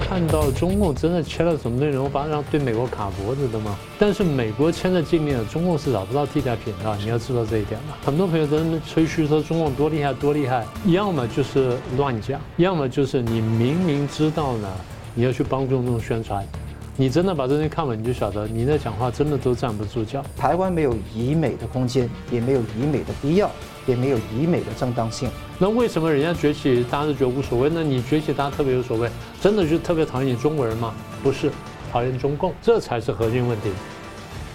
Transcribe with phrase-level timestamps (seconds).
[0.00, 3.76] 看到中共真的签了什么内容，把让对美国卡脖子的吗？
[3.98, 7.98] 但是美国签的禁令，中共是找不到替代品的，你要知道这一点吧。
[8.04, 8.56] 很多朋友在
[8.86, 14.68] 吹嘘说中共多厉害多厉害，要么就是乱讲，要么就是你明明知道呢，
[15.14, 16.46] 你要去帮中共宣传。
[17.00, 20.20] 你真的把这些看完，你就晓得你那讲话真的都站不住脚。
[20.36, 23.48] 台湾没有以美的空间，也没有以美的必要。
[23.86, 25.30] 也没有以美的正当性。
[25.58, 27.70] 那为什么人家崛起，大家都觉得无所谓？
[27.72, 29.08] 那你崛起，大家特别有所谓？
[29.40, 30.92] 真的就特别讨厌你中国人吗？
[31.22, 31.50] 不是，
[31.90, 33.70] 讨厌中共，这才是核心问题。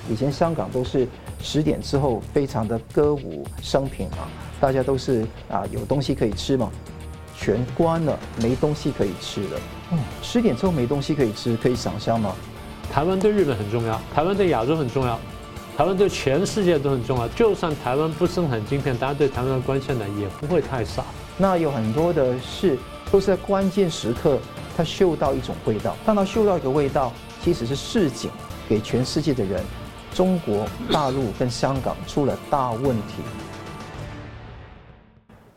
[0.07, 1.07] 以前香港都是
[1.41, 4.29] 十点之后非常的歌舞升平啊，
[4.61, 6.69] 大家都是啊有东西可以吃嘛，
[7.35, 9.59] 全关了，没东西可以吃了。
[9.93, 12.33] 嗯，十点之后没东西可以吃，可以想象吗？
[12.91, 15.19] 台湾对日本很重要，台湾对亚洲很重要。
[15.75, 21.03] 台湾对全世界都很重要，就算台湾不生产晶片，大家对台湾的关切呢也不会太少。
[21.37, 22.77] 那有很多的事
[23.11, 24.37] 都是在关键时刻，
[24.77, 25.95] 他嗅到一种味道。
[26.05, 27.11] 当他嗅到一个味道，
[27.43, 28.29] 其实是市井
[28.69, 29.63] 给全世界的人，
[30.13, 33.23] 中国大陆跟香港出了大问题。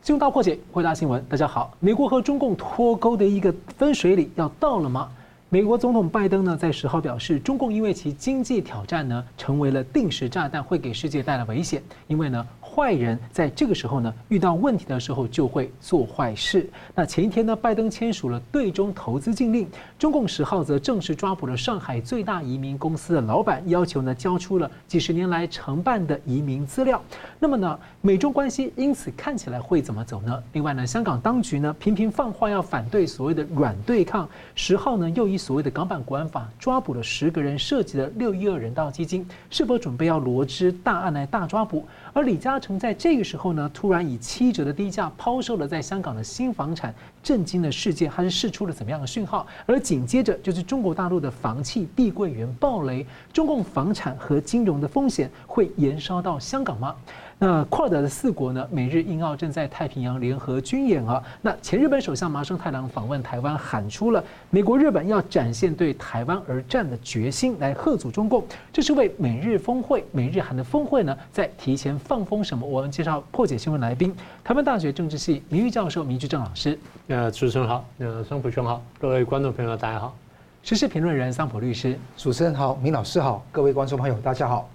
[0.07, 1.21] 新闻大破解，回答新闻。
[1.27, 5.09] 大家好，美国和中共脱钩的一个分水岭要到了吗？
[5.49, 11.83] 美国总统拜登呢，在十号表示，中共因为其经济挑战呢，成为了定时炸弹，会给世界带来危险。
[12.07, 12.47] 因为呢。
[12.77, 16.69] 坏人在这个时候呢，遇到问题的时候就会做坏事。
[16.93, 27.01] 那前一天呢，拜登签署了对中投资禁令，中共十号则正式抓捕了上海最大移民公司的老板，要求呢交出了几十年来承办的移民资料。
[27.39, 30.43] 那么呢，美中关系因此看起来会怎么走呢？
[30.53, 41.83] 另外呢，香港当局呢频频放话要反对所谓的软对抗，十号呢又以所谓的港版国安法抓捕了十个人，涉及的六一二人道基金，是否准备要罗织大案来大抓捕？
[42.17, 48.07] 而李嘉诚在这个时候呢，突然以七折的低价抛售了在香港的新房产，震惊了世界。
[48.07, 49.45] 它是释出了怎么样的讯号？
[49.67, 56.95] 而紧接着就是中国大陆的房企碧桂园暴雷，中共房产和金融的风险会延烧到香港吗？
[57.39, 61.21] 那跨尔的四国呢，美日印澳正在太平洋联合军演啊。
[61.39, 68.43] 那前日本首相麻生太郎访问台湾，喊出了美国日本要展现对台湾而战的决心，来贺阻中共。
[68.73, 72.65] 这是为美日峰会、美日韩的峰会呢，在提前放风什么？
[72.65, 76.77] 我们介绍破解新闻来宾，台湾大学政治系名誉教授明居正老师。
[77.07, 80.15] 呃，主持人好，呃，桑普兄好，各位观众朋友大家好。
[80.63, 84.67] 时事评论人桑普律师，主持人好，明老师好，各位观众朋友大家好。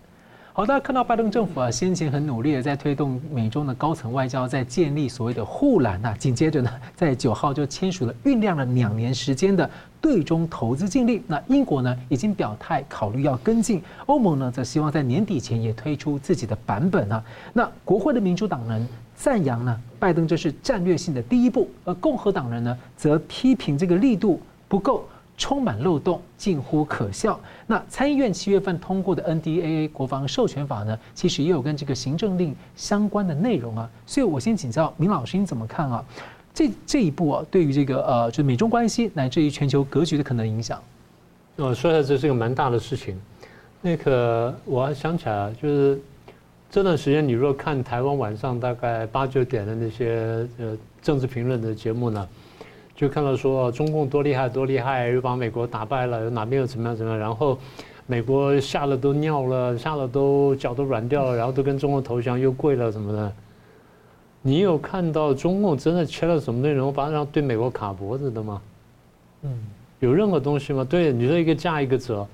[0.54, 6.14] 好，大家看到拜登政府啊，先前很努力的在推动美中的高层外交，在建立所谓的护栏呐。
[6.18, 9.68] 紧接着呢，在九号就签署了酝酿了两年时间的
[9.98, 11.22] 对中投资禁令。
[11.26, 17.24] 那英国呢，已经表态考虑要跟进，欧盟呢，则希望在年底前也推出自己的版本啊。
[17.54, 18.86] 那国会的民主党人
[19.16, 24.38] 赞扬呢，拜登这是战略性的第一步，而共和党人呢，则批评这个力度
[24.68, 25.08] 不够。
[25.36, 27.40] 充满漏洞，近乎可笑。
[27.66, 33.90] 那参议院七月份通过的 NDAA 国防授权法呢，其实也有跟这个行政令相关的内容啊。
[34.06, 36.04] 所以我先请教明老师，你怎么看啊？
[36.54, 40.80] 这这一步啊，对于这个呃，就美中关系乃至于全球格局的可能影响？
[41.56, 43.18] 我，说一下这是一个蛮大的事情。
[43.80, 46.00] 那个我还想起来，就是
[46.70, 52.28] 这段时间，你若看台湾晚上大概八九点的那些呃政治评论的节目呢。
[53.02, 57.58] 就看到说中共多厉害多厉害，又把美国打败了，哪边又怎么样怎么样，然后
[58.06, 63.32] 美国吓得都尿了，吓得都脚都软掉了，然后都跟中共投降又跪了什么的。
[64.40, 68.62] 你有看到中共真的签了什么内容，把让对美国卡脖子的吗？
[69.42, 69.50] 嗯，
[69.98, 70.86] 有任何东西吗？
[70.88, 72.24] 对，你说一个价一个折，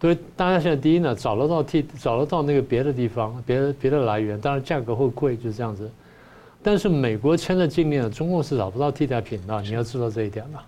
[0.00, 5.88] 对，大家现在第一呢，找得到替找得到那个别的地方，别的别的来源，当然价格会贵，就是这样子。
[6.62, 10.62] 但是美国签了禁令，中共是找不到替代品的，你要知道这一点了。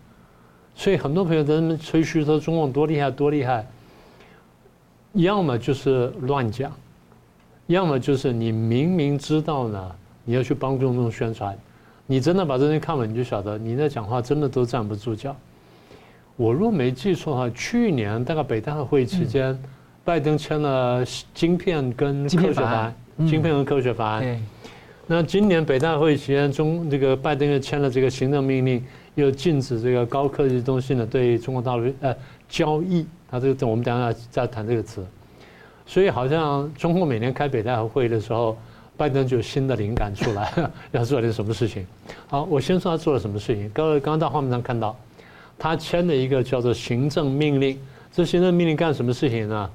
[0.74, 3.66] 所以很多朋友在那边吹嘘说中共多厉害多厉害，
[5.12, 6.72] 要么就是乱讲，
[7.66, 9.92] 要么就是你明明知道呢，
[10.24, 11.54] 你要去帮中共宣传，
[12.06, 15.36] 你真的把这些看完，你就晓得你那讲话真的都站不住脚。
[16.36, 19.56] 我若没记错的话，去年大概北戴河会期间，
[20.02, 22.94] 拜登签了芯片跟科学法案，
[23.28, 24.42] 芯片和科学法案。
[25.08, 28.82] 那今年北戴会期间，中这个拜登又签了这个行政命令，
[29.16, 32.14] 又禁止这个高科技东西呢对中国大陆呃
[32.48, 33.04] 交易。
[33.30, 35.04] 他这个我们等下再谈这个词。
[35.86, 38.56] 所以好像中国每年开北戴河会的时候，
[38.96, 40.52] 拜登就有新的灵感出来，
[40.92, 41.84] 要做点什么事情。
[42.28, 43.68] 好，我先说他做了什么事情。
[43.70, 44.96] 各位刚刚到画面上看到，
[45.58, 47.78] 他签了一个叫做行政命令。
[48.12, 49.68] 这行政命令干什么事情呢？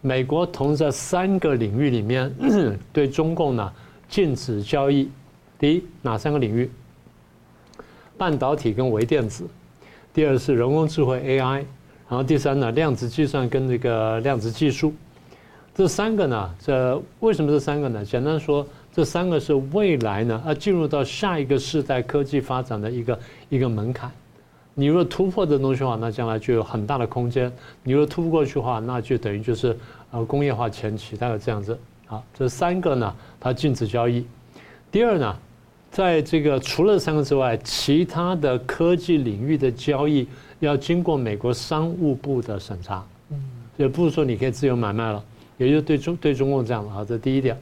[0.00, 2.32] 美国同在三个领域里面
[2.92, 3.72] 对中共呢。
[4.10, 5.08] 禁止交易，
[5.56, 6.68] 第一哪三个领域？
[8.18, 9.46] 半导体跟微电子。
[10.12, 11.64] 第二是人工智慧 AI，
[12.08, 14.92] 然后第三呢量子计算跟这个量子技术。
[15.72, 18.04] 这三个呢，这为什么这三个呢？
[18.04, 23.18] 简单说，这三个是未来呢要进入到下一个世代科技发展的一个
[23.48, 24.10] 一个门槛。
[24.74, 27.48] 你若突破这东西的话，那将来就有很大的空间；
[27.84, 29.76] 你若突不过去的话，那就等于就是
[30.10, 31.78] 呃工业化前期大概这样子。
[32.10, 34.26] 好，这三个呢，它禁止交易。
[34.90, 35.38] 第二呢，
[35.92, 40.26] 在这个除了三个之外，其他的科技领域的交易
[40.58, 43.06] 要经过美国商务部的审查。
[43.30, 43.40] 嗯，
[43.76, 45.24] 也不是说你可以自由买卖了，
[45.56, 47.06] 也就是对中对中共这样的啊。
[47.08, 47.56] 这第一点。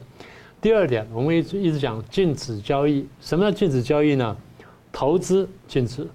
[0.59, 3.05] 第二点，我们一直一直讲禁止交易。
[3.21, 4.35] 什么叫禁止交易呢？
[4.91, 6.07] 投资禁止。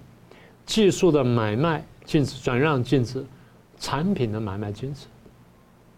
[0.65, 3.23] 技术的买卖禁止，转让禁止，
[3.79, 5.05] 产品的买卖禁止，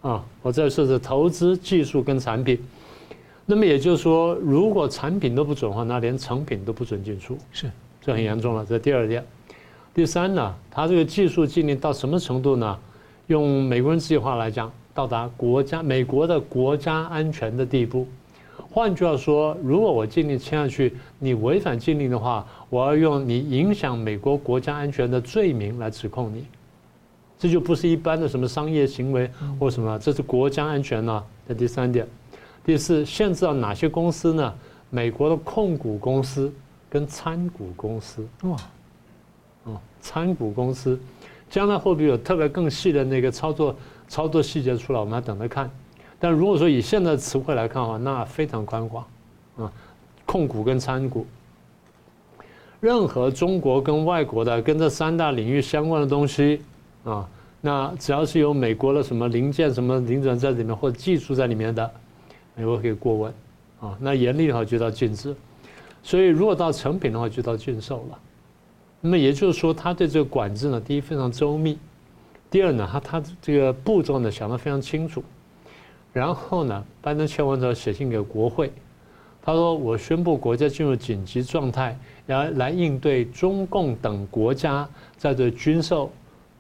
[0.08, 2.58] 啊，我再说是投资、技术跟产品。
[3.46, 7.70] 那么也就是说，如果产品都不准的话，那连成品都不准进出，是，
[8.00, 8.66] 这很严重了。
[8.66, 9.22] 这第二点。
[9.94, 12.78] 第三呢，它这个技术禁令到什么程度呢？
[13.28, 18.08] 用美国人自己话来讲，到达国家美国的国家安全的地步。
[18.72, 26.46] 换句话说，如果我禁令签下去，你违反禁令的话，我要用你影响美国国家安全的罪名来指控你，
[27.40, 29.30] 这就不是一般的什么商业行为
[29.60, 31.24] 或什么，这是国家安全呢。
[31.48, 32.08] 这第三点，
[32.66, 34.54] 第四，限制到哪些公司呢？
[34.90, 36.54] 美国的控股公司
[36.90, 38.28] 跟参股公司。
[38.44, 38.58] 哇，
[39.66, 41.00] 哦，参股公司，
[41.50, 43.76] 将来会不会有特别更细的那个操作
[44.08, 45.00] 操作细节出来？
[45.00, 45.70] 我们要等着看。
[46.20, 49.06] 但如果说以现在的词汇来看的话，那非常宽广，
[49.58, 49.72] 啊，
[50.26, 51.28] 控股跟参股，
[52.80, 56.62] 任何中国跟外国的跟这三大领域相关的东西，
[57.10, 57.30] 啊，
[57.62, 61.90] 那只要是有美国的什么零件、什么零件在里面或者技术在里面的，
[62.54, 63.34] 美国可以过问，
[63.80, 65.34] 啊，那严厉的话就到禁止，
[66.04, 68.20] 所以如果到成品的话就到禁售了。
[69.00, 71.78] 那么也就是说，他对这个管制呢，第一非常周密，
[72.52, 75.24] 第二呢，他他这个步骤呢想得非常清楚。
[76.12, 78.72] 然后呢，拜登签完之后写信给国会，
[79.44, 86.12] 他说：“我宣布国家进入紧急状态，来来应对中共等国家在这军售、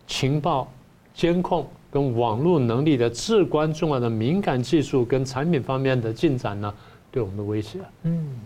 [0.07, 0.67] 情报、
[1.13, 6.73] 监控跟网络能力的至关重要的敏感技术跟产品方面的进展呢，
[7.11, 8.39] 对我们的威胁。”嗯，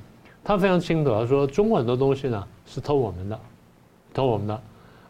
[0.43, 3.39] 他非常清楚，他说：“中国很多东西呢是偷我们的，
[4.13, 4.61] 偷我们的，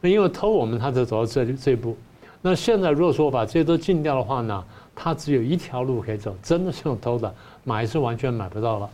[0.01, 1.97] 那因为偷我们，他才走到这这一步。
[2.41, 4.63] 那现在如果说我把这些都禁掉的话呢？”
[4.93, 7.33] 他只有一条路可以走，真的是用偷的，
[7.63, 8.89] 买是完全买不到了。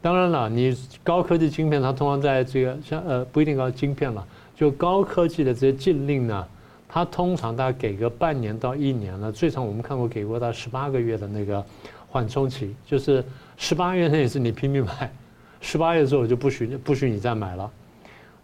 [0.00, 4.24] 当然了，你高科技晶片，它通常在这个像呃不一定高晶片了，
[4.54, 6.46] 就高科技的这些禁令呢，
[6.94, 11.64] 它通常大概给个半年到一年了，最长我们看过给过到十八个月的那个
[12.08, 13.24] 缓冲期，就是
[13.56, 15.12] 十八月那也是你拼命买，
[15.60, 17.68] 十八月之后就不许不许你再买了。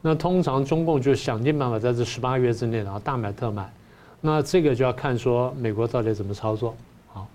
[0.02, 3.73] 那通常中共就想尽办法在这十八月之内，然后大买特买。
[4.20, 6.75] 那这个就要看说美国到底怎么操作，
[7.06, 7.29] 好。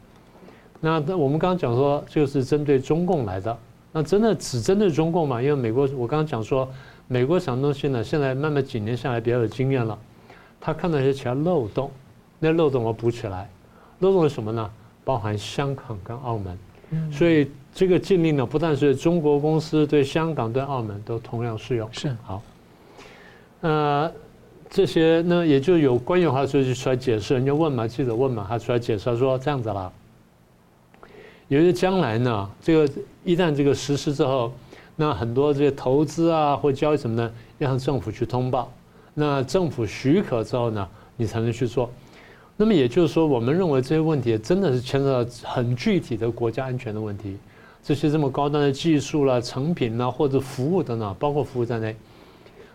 [0.81, 3.57] 那我们刚刚讲说就是针对中共来的，
[3.93, 5.41] 那真的只针对中共嘛？
[5.41, 6.69] 因为美国我刚刚讲说，
[7.07, 8.03] 美国什么东西呢？
[8.03, 9.97] 现在慢慢几年下来比较有经验了，
[10.59, 11.91] 他看到一些其他漏洞，
[12.39, 13.49] 那漏洞我补起来。
[13.99, 14.69] 漏洞是什么呢？
[15.03, 21.87] 包含香港跟澳门，所以这个禁令呢，不但是中国公司对香港对澳门都同样适用。
[21.91, 22.41] 是好，
[23.61, 24.11] 呃。
[24.67, 29.89] 这些呢，也就有官员话说就出来解释，人家问嘛，记者问嘛，他出来解释他说这样子啦。
[31.47, 32.93] 由于将来呢，这个
[33.23, 34.51] 一旦这个实施之后，
[34.95, 38.69] 那很多这些投资啊或交易什么呢，要向政府去通报，
[39.15, 41.89] 那政府许可之后呢，你才能去做。
[42.55, 47.37] 那么也就是说，我们认为这些问题真的是牵涉到很具体的国家安全的问题，
[47.83, 51.95] 这些这么高端的技术啦、成品啦或者服务等等，包括服务在内。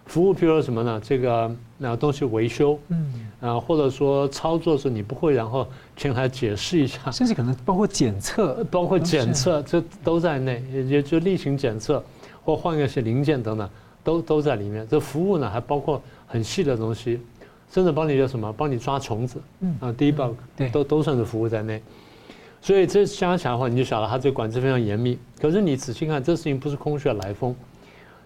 [0.07, 1.01] 服务，譬如说什么呢？
[1.05, 5.65] 这个那东西维修，嗯，啊，或者说操作时你不会，然后
[5.97, 12.03] 请他解释一下，甚至可能包括检测，包括检测，这都在内，也就例行检测
[12.45, 13.71] 或换一些零件等等，
[14.03, 14.85] 都都在里面。
[14.91, 17.21] 这服务呢，还包括很细的东西，
[17.73, 18.53] 甚至帮你叫什么？
[18.53, 21.83] 帮你抓虫子，嗯啊，debug，对，都都算是服务在内。
[22.63, 25.19] 所以这加起来的话，你就晓得它这个管制非常严密。
[25.41, 27.57] 可是你仔细看，这事情不是空穴来风。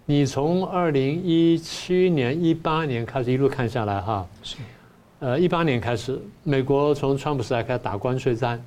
[0.04, 4.56] 你从二零一七年、一八年开始一路看下来，哈，是，
[5.20, 8.62] 呃，一八年开始，美国从川普时代开始打关税战、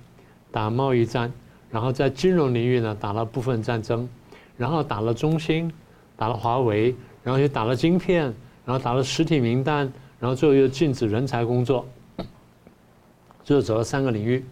[0.52, 1.32] 打贸易战，
[1.70, 4.10] 然后在金融领域呢打了部分战争，
[4.58, 5.72] 然后打了中兴，
[6.16, 8.34] 打了华为，然后又打了晶片，
[8.68, 11.84] 然后打了实体名单，然后最后又禁止人才工作，
[13.44, 14.46] 就走了三个领域，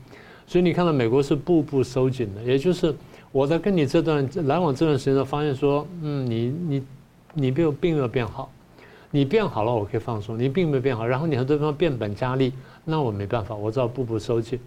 [0.47, 2.95] 所以你看到美国是步步收紧的，也就是。
[3.31, 6.83] 我在跟你这段来往这段时间，发现说，嗯，你你
[7.33, 8.49] 你并并没有变好，
[9.11, 12.53] 你变好了，我可以放松；你并没有变好，然后你很多地方变本加厉，
[12.85, 14.57] 那我没办法，我只好步步收紧。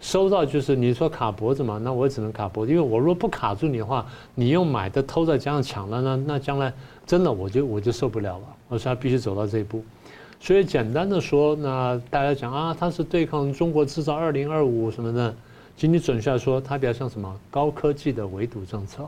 [0.00, 6.74] 收到就是你说卡脖子嘛，那我只能卡脖子，因为我如果不卡住你的话，你又买的偷再加上抢了呢，那将来
[7.06, 8.51] 真的我就我就受不了了。
[8.72, 9.84] 我说他必须走到这一步，
[10.40, 15.30] 所以简单的说，那大家讲啊，他是对抗中国制造二零二五什么的，
[15.76, 19.06] 其实你准确来说，它比较像什么高科技的围堵政策，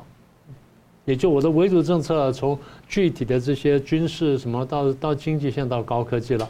[1.06, 6.46] 也就我的围堵政策从具体的这些军事什么到到经济，现在到高科技了，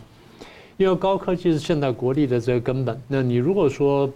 [0.76, 3.00] 因为高科技是现代国力的这个根本。
[3.06, 4.10] 那你如果说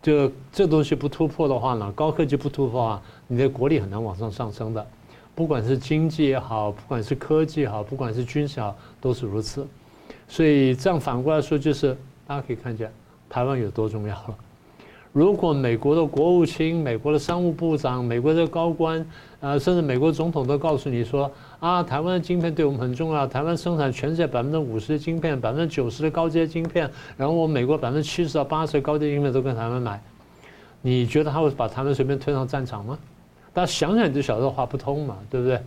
[0.00, 4.86] 就这东西不突破的话呢，高科技不突破啊，你的国力很难往上上升的，
[5.34, 9.66] 不管是经济也好，不管是科技也好，不管是军事也好，都是如此。
[10.28, 12.90] 所以这样反过来说，就是大家可以看见
[13.28, 14.34] 台湾有多重要了。
[15.12, 19.04] 如果美国的国务卿、美国的商务部长、美国的高官，
[19.38, 30.02] 呃，甚至美国总统都告诉你说啊，台湾的晶片对我们很重要，台湾生产全世界百分之五十的晶片，百分之九十的高阶晶片，然后我美国百分之七十到八十的高阶晶片都跟台湾买，
[30.82, 32.98] 你觉得他会把台湾随便推上战场吗？
[33.54, 35.58] 大家想想就晓得话不通嘛，对不对？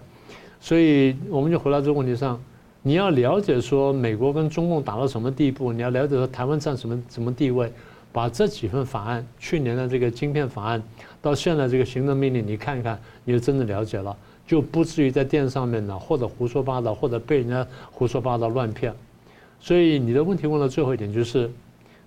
[0.60, 2.39] 所以我们就回到这个问题上，
[2.84, 7.72] 你要了解说美国跟中共打到什么地步，你要了解说台湾占什么什么地位，
[8.12, 10.84] 把这几份法案，去年的这个晶片法案，
[11.22, 14.15] 到现在这个行政命令，你看一看，你就真的了解了。
[14.46, 18.94] 就不至于在电视上面呢，或者胡说八道，或者被人家胡说八道乱骗。
[19.60, 21.51] 所以你的问题问到最后一点就是，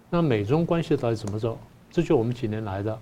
[0.08, 1.58] 那美中关系到底怎么走？
[1.90, 2.98] 这就我们几年来的，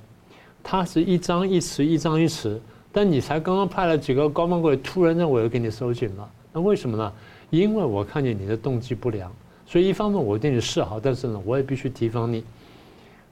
[0.62, 2.58] 它是一张一弛，一张一弛。
[2.90, 6.28] 但你才刚刚派了几个高官过来，突然让我又给你收紧了。
[6.52, 7.12] 那为什么呢？
[7.50, 9.32] 因为我看见你的动机不良，
[9.66, 12.42] 所以一方面我对你示好，但是呢，我也必须提防你。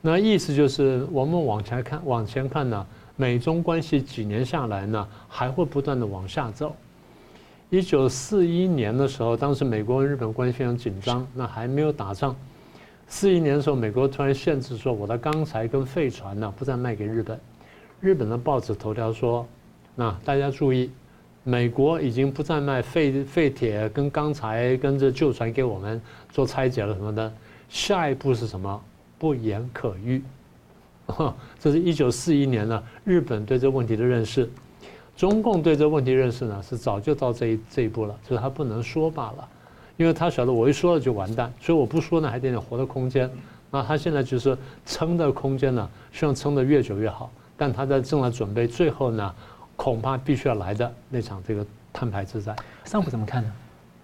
[0.01, 2.87] 那意思就是，我们往前看，往前看呢。
[3.19, 6.77] 美中关系几年下来呢，还会不断的往下走。
[7.71, 12.37] 一九四一年的时候，当时美国跟日本关系非常紧张，那还没有打仗。
[13.09, 17.39] 四一年的时候，美国突然限制说，我的钢材跟废船呢，不再卖给日本。
[18.01, 19.47] 日本的报纸头条说，
[19.95, 20.91] 那大家注意，
[21.45, 27.33] 美国已经不再卖废废铁跟钢材跟这旧船给我们做拆解了什么的。
[27.69, 28.83] 下一步是什么？
[29.19, 30.23] 不言可喻。
[31.61, 34.51] 这是一九四一年呢，日本对这问题的认识，
[35.17, 39.49] 中共对这问题认识呢是早就到这一这一步了，就是他不能说罢了，
[39.97, 43.31] 因为他晓得我一说了就完蛋，所以我不说呢还得点活的空间。
[43.71, 49.35] 那他现在就是撑的空间呢，希望撑得越久越好，但他在正在准备最后呢，
[49.75, 52.55] 恐怕必须要来的那场这个摊牌之战。
[52.85, 53.53] 上普怎么看呢？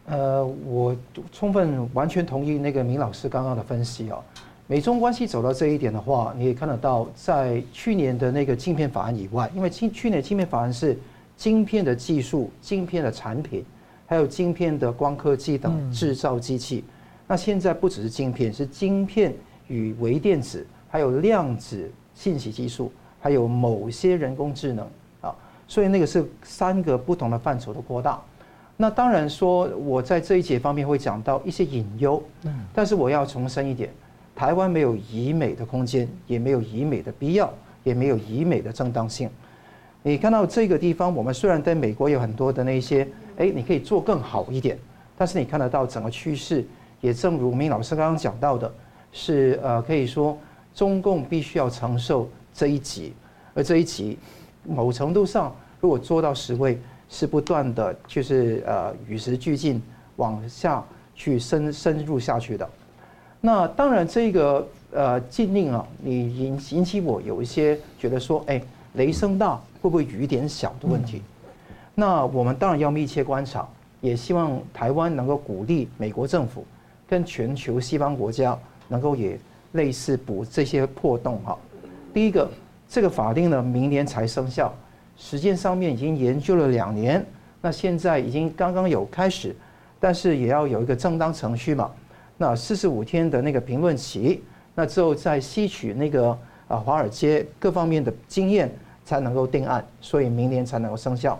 [0.07, 0.97] 呃，我
[1.31, 4.19] 充分完全同意那个明老师刚刚的分析哦。
[4.67, 10.99] 美中关系走到这一点的话，你也看得到，在去年的那个晶片法案以外，因为去去年晶片法案是
[11.37, 13.65] 晶片的技术、晶片的产品，
[14.13, 16.85] 还有晶片的光刻机等制造机器。
[17.27, 19.35] 那现在不只是晶片，是晶片
[19.69, 24.87] 与微电子，还有量子信息技术，还有某些人工智能
[25.23, 25.35] 啊。
[25.67, 28.21] 所以那个是三个不同的范畴的扩大。
[28.77, 32.23] 那当然说，我在这一节方面会讲到一些隐忧，
[32.75, 33.89] 但是我要重申一点。
[34.37, 37.51] 台湾没有以美的空间，也没有以美的必要，
[37.83, 39.31] 也没有以美的正当性。
[40.03, 44.79] 你看到这个地方，我们虽然在美国有很多的那些，哎，你可以做更好一点，
[45.17, 46.65] 但是你看得到整个趋势，
[47.01, 48.73] 也正如明老师刚刚讲到的，
[49.13, 50.37] 是呃，可以说
[50.75, 53.13] 中共必须要承受这一级，
[53.55, 54.19] 而这一级
[54.65, 59.83] 某程度上，如果做到十位，是不断的，就是呃与时俱进，
[60.17, 60.83] 往下
[61.15, 62.69] 去深深入下去的。
[63.41, 68.63] 那当然，这个呃禁令啊，你引引起我有一些觉得说，哎，
[68.95, 71.21] 雷声大会不会雨点小的问题？
[72.05, 73.65] 那我们当然要密切观察，
[74.01, 76.67] 也希望台湾能够鼓励美国政府
[77.09, 79.39] 跟全球西方国家能够也
[79.71, 81.57] 类似补这些破洞哈。
[82.13, 82.51] 第一个，
[82.89, 84.75] 这个法令呢，明年才生效，
[85.17, 87.25] 时间上面已经研究了两年，
[87.61, 89.55] 那现在已经刚刚有开始，
[90.01, 91.89] 但是也要有一个正当程序嘛。
[92.37, 94.43] 那四十五天的那个评论期，
[94.75, 98.69] 那之后再吸取那个啊华尔街各方面的经验，
[99.05, 101.39] 才能够定案，所以明年才能够生效。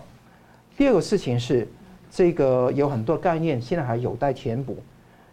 [0.77, 1.67] 第二个事情是，
[2.11, 4.77] 这个有很多概念现在还有待填补。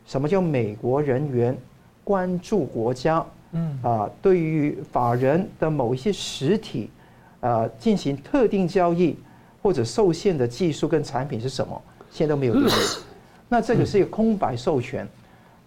[0.07, 1.57] 什么叫美国人员
[2.05, 3.25] 关注国家？
[3.53, 6.89] 嗯啊，对于法人的某一些实体
[7.41, 9.17] 呃进行特定交易
[9.61, 11.81] 或者受限的技术跟产品是什么？
[12.11, 12.71] 现在都没有定义。
[13.49, 15.09] 那这个是一个空白授权。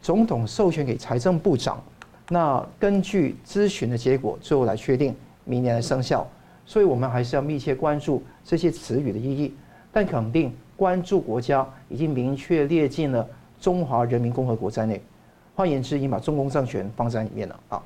[0.01, 1.81] 总统授权给财政部长，
[2.29, 5.15] 那根据咨询的结果，最后来确定
[5.45, 6.27] 明年的生效。
[6.65, 9.53] 所以我们还是要密切关注这些词语的意义。
[9.93, 13.25] 但肯定关注国家已经明确列进了
[13.61, 15.01] 中华人民共和国在内。
[15.55, 17.83] 换言之，已经把中共政权放在里面了啊。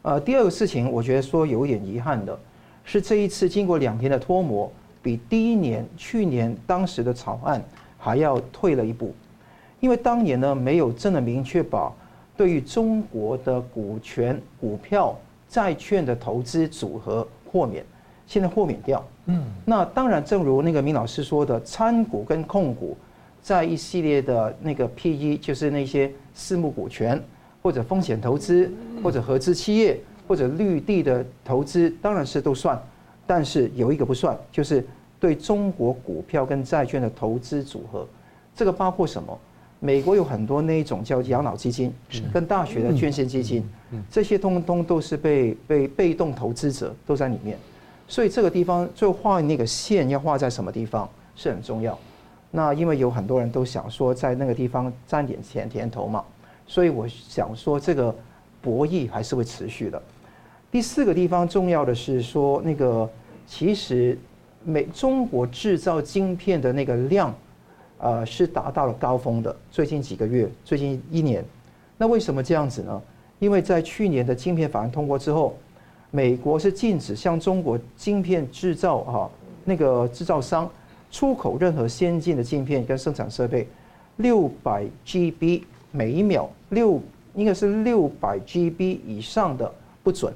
[0.00, 2.36] 呃，第二个事情，我觉得说有点遗憾的
[2.84, 7.62] 是，这一次经过两天的脱模，比第一年去年当时的草案
[7.98, 9.14] 还要退了一步，
[9.78, 11.92] 因为当年呢没有真的明确把
[12.34, 15.14] 对于中国的股权、股票、
[15.48, 17.84] 债券的投资组合豁免，
[18.32, 19.04] 现在豁免掉。
[19.26, 22.96] 嗯，那当然，正如那个明老师说的，参股跟控股。
[23.42, 27.20] 在一系列的那个 PE，就是那些私募股权，
[27.60, 28.72] 或者风险投资，
[29.02, 32.80] 或者合资企业，或者绿地的投资，当然是都算。
[33.26, 34.86] 但是有一个不算，就是
[35.20, 38.06] 对中国股票跟债券的投资组合。
[38.56, 39.38] 这个包括什么？
[39.80, 41.92] 美国有很多那一种叫养老基金，
[42.32, 43.68] 跟大学的捐献基金，
[44.08, 47.58] 这些通通都是被被被动投资者都在里面。
[48.08, 51.98] 所以这个地方最后画那个线要画在什么地方是很重要。
[52.50, 56.22] 那因为有很多人都想说在那个地方沾点甜甜头嘛，
[56.66, 58.14] 所以我想说这个
[58.60, 60.00] 博弈还是会持续的。
[60.70, 63.08] 第四个地方重要的是说，那个
[63.46, 64.18] 其实
[64.64, 67.34] 美中国制造晶片的那个量，
[67.98, 69.54] 呃，是达到了高峰的。
[69.70, 71.44] 最近几个月，最近一年，
[71.96, 73.02] 那为什么这样子呢？
[73.38, 75.56] 因为在去年的晶片法案通过之后，
[76.12, 79.30] 美国是禁止向中国晶片制造哈
[79.64, 80.70] 那个制造商。
[81.10, 83.68] 出口任何先进的晶片跟生产设备，
[84.16, 86.98] 六百 GB 每一秒六
[87.34, 89.70] 应该是六百 GB 以上的
[90.02, 90.32] 不准，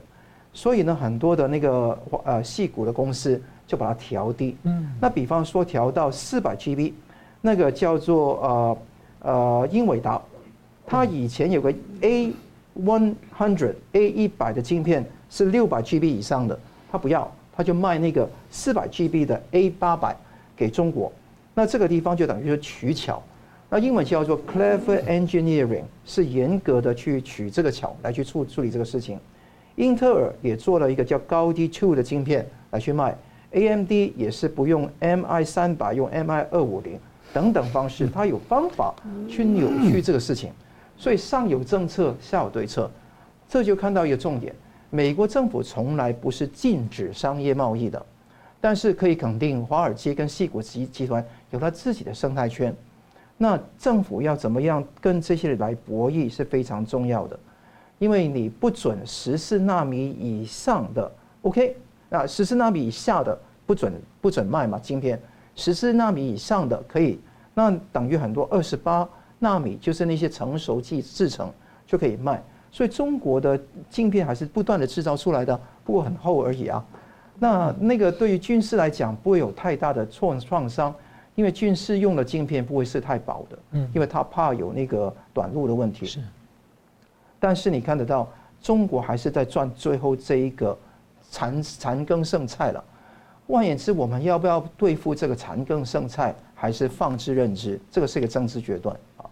[0.52, 4.54] 所以呢，很多的那个呃细股的公司就把它调低。
[4.64, 6.92] 嗯，那比方说调到四百 GB，
[7.40, 8.78] 那个叫做呃
[9.21, 10.21] 呃英伟达，
[10.87, 12.35] 它以前有个 A
[12.85, 16.59] one hundred A 一百的晶片是六百 GB 以上的，
[16.90, 20.16] 他不要，他就卖那个四百 GB 的 A 八百。
[20.59, 21.12] 给中国，
[21.52, 23.23] 那这个地方就等于说取巧，
[23.68, 29.18] 那英文叫做 clever engineering，是严格的去取这个巧来去处处理这个事情。
[29.74, 33.14] 英特尔也做了一个叫高低 two 的晶片来去卖
[33.50, 36.98] ，AMD 也是不用 MI 三百，用 MI 二五零
[37.35, 38.94] 等等方式，它有方法
[39.29, 40.50] 去扭曲这个事情。
[40.96, 42.90] 所以上有政策，下有对策，
[43.46, 44.55] 这就看到一个重点：
[44.90, 48.05] 美国政府从来不是禁止商业贸易的。
[48.59, 52.75] 但是可以肯定，华尔街跟矽谷集集团有它自己的生态圈。
[53.37, 57.38] 那政府要怎么样跟这些人来博弈是非常重要的，
[57.99, 61.77] 因为你不准十四纳米以上的，OK，
[62.09, 65.20] 那十四纳米以下的不准不准卖嘛，今天，
[65.55, 67.20] 十四纳米以上的可以，
[67.53, 69.07] 那等于很多二十八
[69.38, 71.53] 纳米就是那些成熟制制成
[71.87, 72.42] 就可以卖。
[72.76, 73.58] 所以中国的
[73.88, 76.84] 镜片还是不断的制造出来的，不过很厚而已啊。
[77.38, 80.94] 那那个对于军事来讲不会有太大的创创伤，
[81.36, 86.04] 因为军事用的镜片不会是太薄的，嗯，因为他怕有那个短路的问题。
[86.04, 86.20] 是，
[87.40, 88.28] 但是你看得到，
[88.60, 90.76] 中国还是在赚最后这一个
[91.30, 92.84] 残残羹剩菜了。
[93.46, 97.80] 换言之，我们要不要对付这个残羹剩菜，还是放置认知？
[97.90, 99.24] 这个是一个政治决断啊。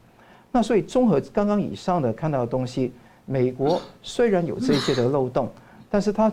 [0.50, 2.90] 那所以综合刚刚以上的看到的东西，
[3.27, 5.49] 美国虽然有这些的漏洞，
[5.91, 6.33] 但是它。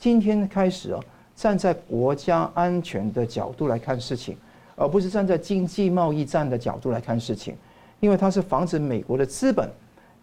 [0.00, 1.00] 今天开始啊，
[1.34, 4.36] 站在国家安全的角度来看事情，
[4.76, 7.56] 而不是站在经济贸易战的角度来看事情，
[7.98, 9.68] 因为它是防止美国的资本、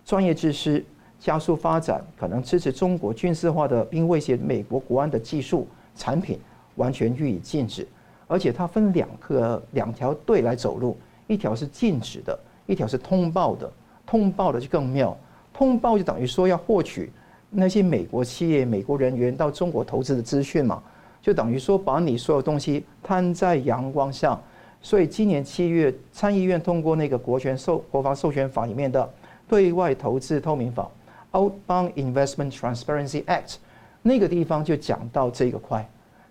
[0.06, 0.82] 专业知识
[1.20, 6.40] 加速发展，可能支持中国军事化的，并威胁美国国安的技术产品，
[6.76, 7.86] 完全予以禁止。
[8.28, 10.98] 而且它分两个两条队来走路，
[11.28, 13.70] 一条是禁止的，一条是通报的。
[14.06, 15.18] 通报的就更妙，
[15.56, 17.10] 通报就等于说要获取。
[17.50, 20.84] 那些美国企业、美国人员到中国投资的资讯嘛，
[21.22, 24.38] 就等于说把你所有东西摊在阳光下。
[24.82, 29.10] 所以今年七月，参议院通过那个国权授国防授权法里面的
[29.48, 30.92] 对外投资透明法
[31.32, 33.56] （Outbound Investment Transparency Act），
[34.02, 35.88] 那个地方就讲到这个块。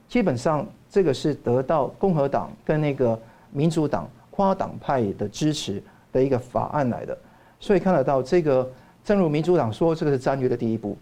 [0.06, 3.18] 基本上这个是得到共和党跟那个
[3.50, 5.82] 民主党跨党派的支持
[6.12, 7.16] 的一个法案来的。
[7.58, 8.70] 所以看得到这个，
[9.04, 10.96] 正如民主党说，这个是战略的第一步。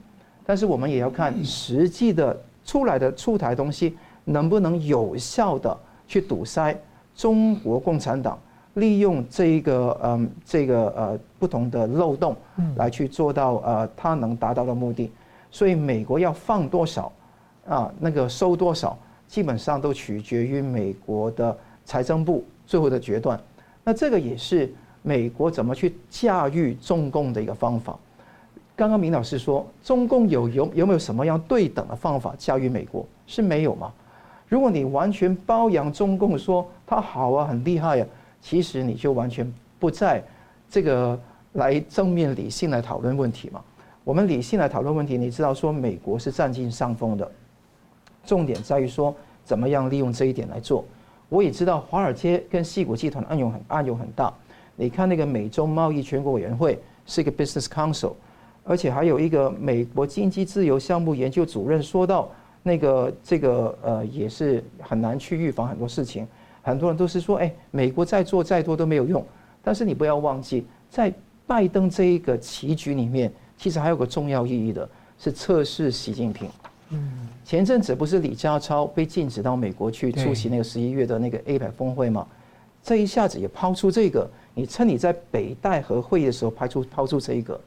[0.45, 6.77] 但是我们也要看实际的出来的出台东西能不能有效的去堵塞
[7.15, 8.37] 中国共产党
[8.75, 12.37] 利用这一个嗯这个呃不同的漏洞
[12.75, 15.11] 来去做到呃它能达到的目的。
[15.51, 17.13] 所以美国要放多少
[17.69, 23.39] 啊那个收多少，基本上都取决于美国的财政部最后的决断。
[23.85, 27.99] 那这个也是美国怎么去驾驭中共的一个方法。
[28.75, 33.07] 刚刚明老师说，中共有有有没有什么样对等的方法驾驭美国？
[33.27, 33.93] 是没有吗？
[34.49, 38.07] 如果你完全包养中共，说他好啊，很厉害、啊，
[38.41, 40.23] 其实你就完全不在
[40.71, 41.19] 这个
[41.53, 43.61] 来正面理性来讨论问题嘛。
[44.05, 47.31] 我们理性来讨论问题，你知道说美国是占尽上风的，
[48.25, 50.85] 重点在于说怎么样利用这一点来做。
[51.29, 54.33] 我也知道华尔街跟西谷集团的暗涌很暗涌很大。
[54.77, 58.13] 你看那个美中贸易全国委员会是一个 Business Council，
[58.65, 62.31] 而且还有一个美国经济自由项目研究主任说到。
[62.65, 66.25] 那个这个呃也是很难去预防很多事情，
[66.63, 69.27] 很多人都是说，哎，美国再做再多都没有用。
[69.65, 71.13] 但是你不要忘记，在
[71.45, 76.49] 拜登这一个棋局里面，其实还有个重要意义的，是测试习近平。
[76.91, 82.25] 嗯，前阵子不是李家超被禁止到美国去出席那个十一月的那个 APEC 峰会吗？
[82.83, 87.61] 这一下子也抛出这个，你趁你在北戴河会议的时候抛出抛出这一个，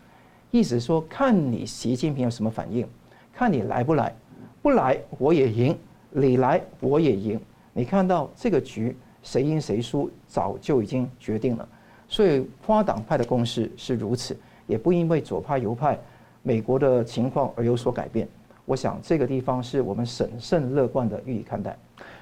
[0.51, 2.85] 意思说看你习近平有什么反应，
[3.33, 4.13] 看你来不来。
[4.61, 5.77] 不来我也赢，
[6.09, 7.39] 你来我也赢。
[7.71, 11.69] 你看到这个局谁赢谁输早就已经决定了，
[12.07, 15.99] 所以跨党派的共识是如此，也不因为左派右派
[16.41, 18.27] 美国的情况而有所改变。
[18.65, 21.77] 我想这个地方是我们审慎乐观的予以看待。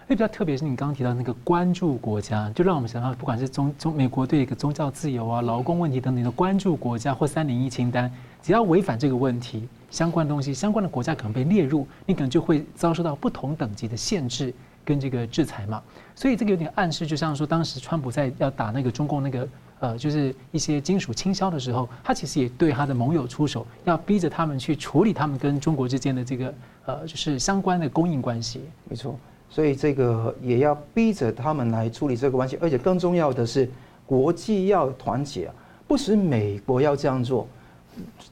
[0.07, 8.11] 比较特别是你刚刚提到那个关注国家，就让我们想到，不管是中中美国对一个宗教自由啊、劳工问题等等的关注国家或三零一清单，
[8.41, 9.67] 只要违反这个问题。
[9.89, 14.51] 相关东西，相关的国家可能被列入，你可能就会遭受到不同等级的限制
[14.83, 15.81] 跟这个制裁嘛。
[16.15, 19.47] 所以这个有点暗示，就像说当时川普在要打那个中共那个
[19.79, 26.53] 呃，就是一些金属倾销的时候，他其实也对他的盟友出手，要逼着他们去处理他们跟中国之间的这个
[26.85, 28.61] 呃，就是相关的供应关系。
[28.89, 29.15] 没错，
[29.53, 33.69] 所以这个也要逼着他们来处理这个关系，而且更重要的是，
[34.03, 35.53] 国际要团结啊，
[35.87, 37.47] 不是美国要这样做。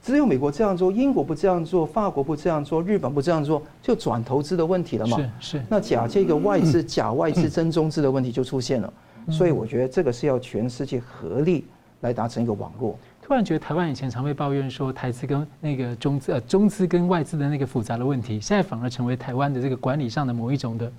[0.02, 5.18] 只有美国这样做，英国不这样做，法国不这样做，日本不这样做，就转投资的问题了嘛？
[5.40, 5.64] 是是。
[5.70, 8.92] 那假这个外资假外资真中资的问题就出现了。
[9.30, 11.66] 所以我觉得这个是要全世界合力
[12.00, 12.98] 来达成一个网络。
[13.22, 20.92] 突然觉得台湾以前常被抱怨说台资跟那个中资呃中资跟外资的那个复杂的问题，现在反而成为台湾的这个管理上的某一种的，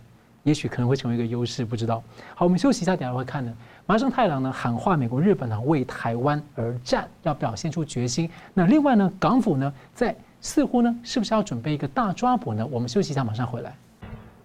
[0.44, 2.02] 也许可能会成为一个优势，不知道。
[2.34, 3.52] 好，我们休息一下，等下会看的。
[3.86, 8.30] 麻生太郎呢喊话美国、日本呢为台湾而战，要表现出决心。
[8.54, 12.66] 那另外呢，港府呢在似乎呢是不是要准备一个大抓捕呢？
[12.66, 13.74] 我们休息一下，马上回来。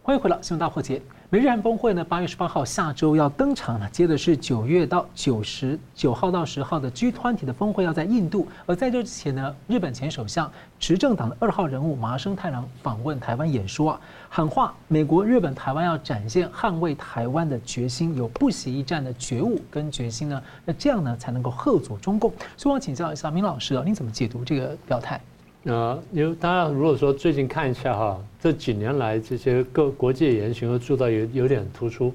[0.03, 1.01] 欢迎回到新闻大破解。
[1.29, 3.89] 美日韩峰会呢，八月十八号下周要登场了。
[3.89, 8.47] 接的是九月到九十九号到十号的 G20 的峰会要在印度。
[8.65, 20.41] 而在这之前呢，日本前首相执政党的二号人物麻生太郎访问台湾演说啊，喊话美国、日本、台湾要展现捍卫台湾的决心，有不惜一战的觉悟跟决心呢。
[20.63, 22.31] 那这样呢才能够吓阻中共。
[22.55, 25.19] 所以我请教一下明老师啊，你怎么解读这个表态？
[25.67, 32.13] 呃，因为大家如果说最近看一下哈，这几年来这些各国际言行都做到有有点突出，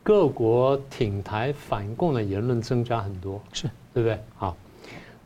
[0.00, 4.16] 各国挺台反共的言论增加很多，是对不对？
[4.36, 4.56] 好，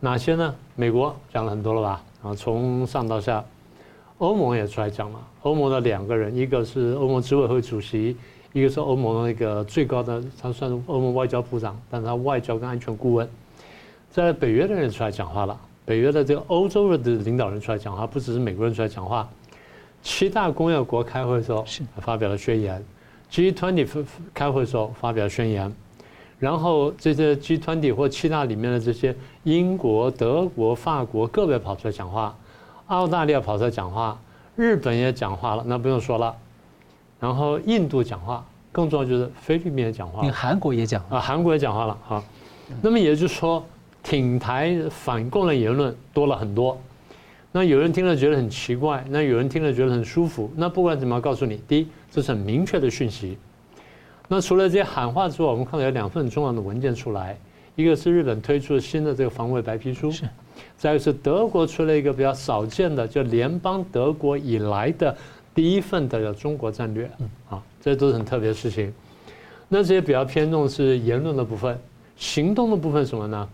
[0.00, 0.54] 哪些呢？
[0.76, 2.02] 美国讲了很多了吧？
[2.22, 3.44] 啊，从上到下，
[4.16, 5.20] 欧盟也出来讲了。
[5.42, 8.16] 欧盟的两个人，一个是欧盟执委会主席，
[8.54, 13.28] 一个是欧盟的那个最高的，他算是欧盟外交部长，但是他外交跟安全顾问，
[14.10, 15.60] 在北约的人出来讲话了。
[15.86, 19.26] 北约的这个欧洲的领导人出来讲话，不只是美国人出来讲话，
[20.02, 21.64] 七大工业国开会的时候
[22.00, 22.84] 发表了宣言
[23.30, 25.72] ，G20 开会的时候发表宣言，
[26.40, 32.36] 然后这些 G20 或七大里面的这些英国、德国、法国个别跑出来讲话，
[32.88, 34.20] 澳大利亚跑出来讲话，
[34.56, 36.34] 日本也讲话了，那不用说了，
[37.20, 42.24] 然后印度讲话，更重要就是菲律宾也讲话，连韩国也讲啊，韩国也讲话了哈，
[42.82, 43.64] 那么也就是说。
[44.06, 46.80] 挺台反共的言论多了很多，
[47.50, 50.48] 那有人听了觉得很奇怪，那有人听了觉得很舒服。
[50.54, 53.36] 那不管怎么，告诉你，第一，这是很明确的讯息。
[54.28, 57.36] 那除了这些喊话之外，我们看到有两份重要的文件出来，
[57.74, 60.12] 一个是日本推出的新的这个防卫白皮书，
[60.78, 65.16] 再一个是德国出了一个比较少见的，就联邦德国以来的
[65.52, 67.10] 第一份的中国战略，
[67.50, 68.94] 啊，这都是很特别的事情。
[69.68, 71.76] 那这些比较偏重是言论的部分，
[72.16, 73.48] 行动的部分什么呢？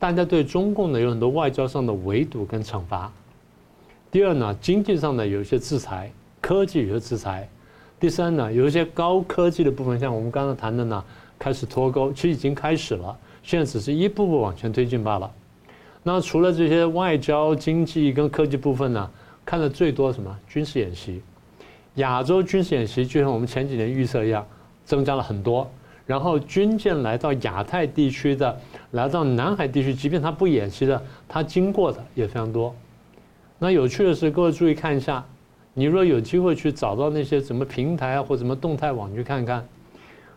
[0.00, 3.12] 大家对中共呢有很多外交上的围堵跟惩罚。
[4.10, 6.10] 第二呢，经济上呢有一些制裁，
[6.40, 7.46] 科技有些制裁。
[8.00, 11.04] 第三呢，有一些高科技的部分，像我们刚刚谈的呢，
[11.38, 15.30] 开始脱钩，其实已经开始了，现在只是一步步往前推进罢了。
[16.02, 19.10] 那除了这些外交、经济跟科技部分呢，
[19.44, 20.34] 看的最多什么？
[20.48, 21.20] 军事演习。
[21.96, 24.46] 亚洲军事演习就像我们前几年预测一样，
[24.82, 25.70] 增加了很多。
[26.10, 28.58] 然后军舰来到亚太地区的。
[28.90, 32.74] 来到南海地区，即便它不演习的，它经过的也非常多。
[33.56, 35.24] 那有趣的是，各位注意看一下，
[35.72, 39.64] 你若有机会去找到那些什么平台啊，或什么动态网去看看，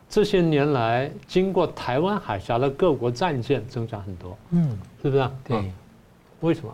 [0.08, 5.32] 这些年来经过台湾海峡的各国战舰增长很多，嗯，是不是啊？
[5.44, 5.72] 对，
[6.42, 6.72] 为什么？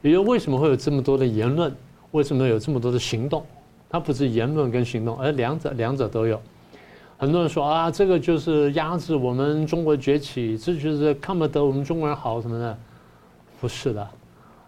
[0.00, 1.70] 也就为什么会有这么多的言论？
[2.12, 3.44] 为什么有这么多的行动？
[3.90, 6.40] 它不是言论跟行动，而两者两者都有。
[7.22, 12.76] 很多人说啊，这个就是压制我们中国崛起，这就是看不得我们中国人好什么的，
[13.60, 14.04] 不是的。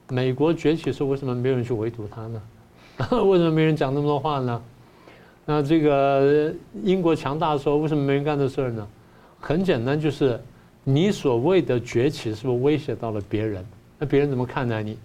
[0.09, 2.41] 美国崛起是为什么没有人去围堵他呢？
[3.25, 4.63] 为什么没人讲那么多话呢？
[5.45, 8.87] 那这个英国强大的时候，为什么没人干这事儿呢？
[9.41, 10.41] 很简单，就是
[10.85, 13.67] 你所谓的崛起是不是威胁到了别人？
[13.99, 14.97] 那别人怎么看待你？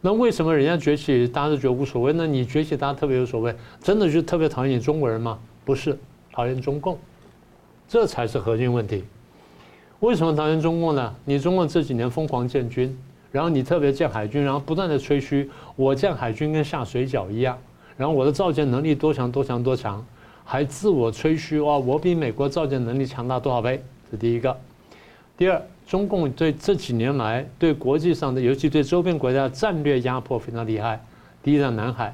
[0.00, 2.12] 那为什么人家崛起，大家都觉得无所谓？
[2.12, 3.52] 那你崛起，大家特别有所谓？
[3.82, 5.36] 真的就特别讨厌你中国人吗？
[5.64, 5.98] 不是。
[6.34, 6.98] 讨厌中共，
[7.88, 9.04] 这才是核心问题。
[10.00, 11.14] 为什么讨厌中共呢？
[11.24, 12.98] 你中共这几年疯狂建军，
[13.30, 17.56] 然后你特别建海军，然后不断的吹嘘我建海军跟下水饺一样，
[17.96, 20.04] 然后我的造舰能力多强多强多强，
[20.44, 23.80] 还自我吹嘘哇，我比美国造舰能力强大多少倍？
[24.10, 24.56] 这第一个。
[25.36, 31.00] 第二，中共对这几年来对国际上的，尤其对周边国家战略压迫非常厉害。
[31.44, 32.12] 第一，在南海。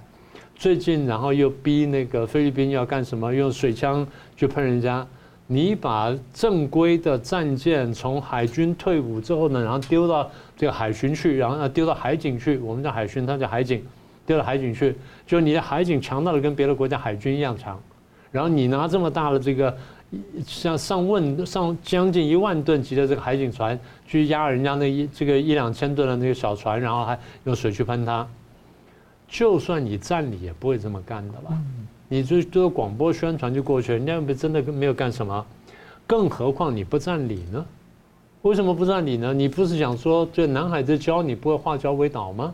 [0.60, 3.32] 最近，然后又逼那个菲律宾要干什么？
[3.34, 5.06] 用水枪去喷人家。
[5.46, 12.58] 你把正规的战舰从海军退伍之后呢，然后丢到这个海巡去，然后丢到海警去。
[12.58, 13.82] 我们叫海巡，他叫海警，
[14.26, 14.94] 丢到海警去。
[15.26, 17.80] 就你的海警强大了跟别的国家海军一样强。
[18.30, 19.74] 然后你拿这么大的这个
[20.46, 28.28] 像上万、上将近一万吨级的这个海警船去压人家那一这个一两千吨的那个小船，然后还用水去喷它。
[29.30, 31.56] 就算你占理也不会这么干的了，
[32.08, 35.46] 你就做广播宣传就过去，人家又真的没有干什么，
[36.04, 37.64] 更何况你不占理呢？
[38.42, 39.32] 为什么不占理呢？
[39.32, 42.52] 你不是想说这南海这礁你不会化礁为岛吗？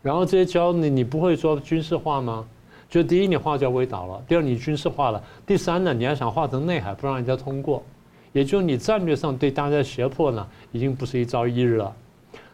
[0.00, 2.46] 然后这些礁你你不会说军事化吗？
[2.88, 7.82] 就第一你化礁为岛了，第二你军事化了，第三呢你还想化成内海不让人家通过，
[8.32, 11.92] 也就你战略上对大家胁迫呢已经不是一朝一日了，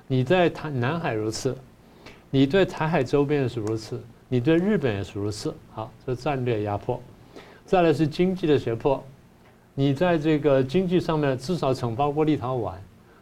[0.06, 1.54] 你在谈南海如此。
[2.34, 5.54] 你对台海周边也是如此，你对日本也是如此。
[5.70, 6.98] 好，这战略压迫，
[7.66, 9.04] 再来是经济的胁迫。
[9.74, 12.72] 你在这个经济上面至少惩罚过立陶宛，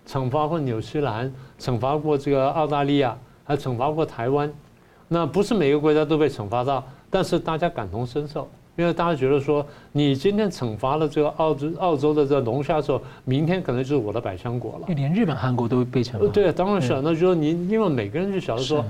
[0.07, 4.49] 惩罚过纽西兰，惩罚过这个澳大利亚，还惩罚过台湾。
[5.09, 8.49] 那不是每个国家都被惩罚到，但是大家感同身受，
[8.81, 14.95] 因为大家觉得说，你今天惩罚了这个澳洲澳洲的这个龙虾之后，明天可能就是我的百香果了。
[14.95, 16.27] 连日本、韩国都被惩罚。
[16.33, 16.95] 对，当然是。
[17.03, 18.83] 那就是说你因为每个人就晓得说，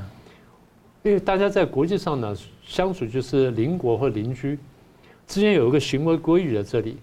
[1.02, 2.32] 因为大家在国际上呢
[2.64, 4.56] 相处就是邻国或邻居
[5.26, 6.96] 之间有一个行为规矩在这里，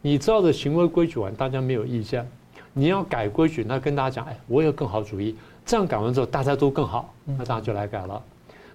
[0.00, 2.24] 你照着行为规矩玩，大家没有意见。
[2.72, 5.34] 你要改规矩，那跟大家讲，哎，我有更好主意，
[5.66, 8.22] 这样改完之后大家都更好，那大家就来改了。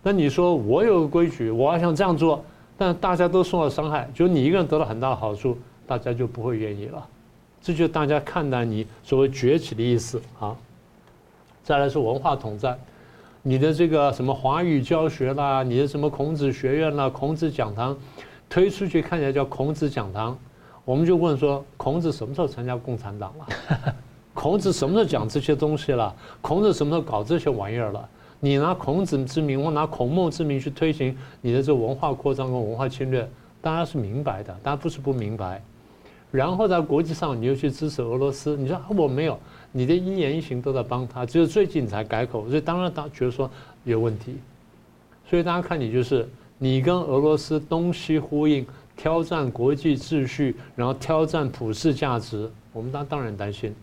[0.02, 2.44] 那你说我有个规矩，我要想这样做。
[2.78, 7.08] 但大家都受到伤害，就你一个人得了很大的好处，大家就不会愿意了。
[7.62, 10.56] 这就是大家看待你所谓崛起的意思啊。
[11.64, 12.78] 再来是文化统战，
[13.42, 17.98] 你的这个什么华语教学啦，你的什么孔子学院啦、孔子讲堂，
[18.50, 20.38] 推出去看起来叫孔子讲堂，
[20.84, 23.96] 我们就问说，孔子什么时候参加共产党了？
[24.34, 26.14] 孔子什么时候讲这些东西了？
[26.42, 28.10] 孔子什么时候搞这些玩意儿了？
[28.44, 33.26] 你拿孔子之名或拿孔孟之名去推行你的这文化扩张跟文化侵略，
[33.62, 35.62] 大家是明白的，大家不是不明白。
[36.30, 39.40] 然后在国际上你又去支持俄罗斯，你说啊我没有，
[39.72, 43.50] 你的一言一行都在帮他，只有最近才改口，所以当然大家觉得说
[43.86, 44.36] 有问题。
[45.26, 46.28] 所以大家看你就是
[46.58, 53.74] 你跟俄罗斯东西呼应，挑战国际秩序，然后挑战普世价值，我们当当然担心。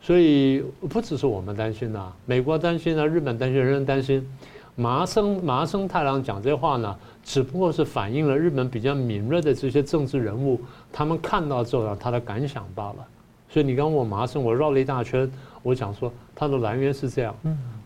[0.00, 4.26] 所以不只是我们担心呐，美国担心啊，日本担心，人人担心。
[4.74, 10.60] 麻生麻生太郎讲这话呢，只不过是反映了日本比较敏锐的这些政治人物，
[10.92, 13.06] 他们看到之后呢，他的感想罢了。
[13.50, 15.28] 所以你刚问我麻生，我绕了一大圈，
[15.64, 17.34] 我讲说他的来源是这样。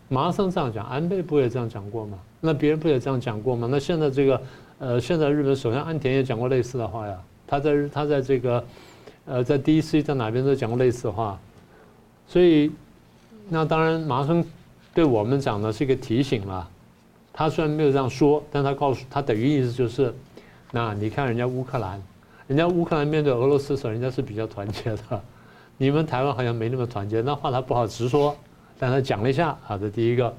[0.08, 2.18] 麻生这样讲，安倍不也这样讲过吗？
[2.40, 3.66] 那别人不也这样讲过吗？
[3.70, 4.42] 那现在这个
[4.78, 7.18] 呃，现在日本首相安田也讲过类似的话呀。
[7.46, 8.62] 他在他在这个
[9.24, 10.02] 呃，在 D.C.
[10.02, 11.38] 在哪边都讲过类似的话。
[12.26, 12.70] 所以，
[13.48, 14.44] 那当然，麻生
[14.94, 16.68] 对我们讲的是一个提醒了。
[17.32, 20.14] 他虽然没有这样说，但他告诉他等于意思就是，
[20.70, 22.02] 那你看人家乌克兰，
[22.46, 25.22] 人家乌克兰面对俄罗斯的时候，人家是比较团结的。
[25.78, 28.36] 你们台湾好像没那么团结，那话他不好直说，
[28.78, 29.56] 但他讲了一下。
[29.62, 30.34] 好的，第一个，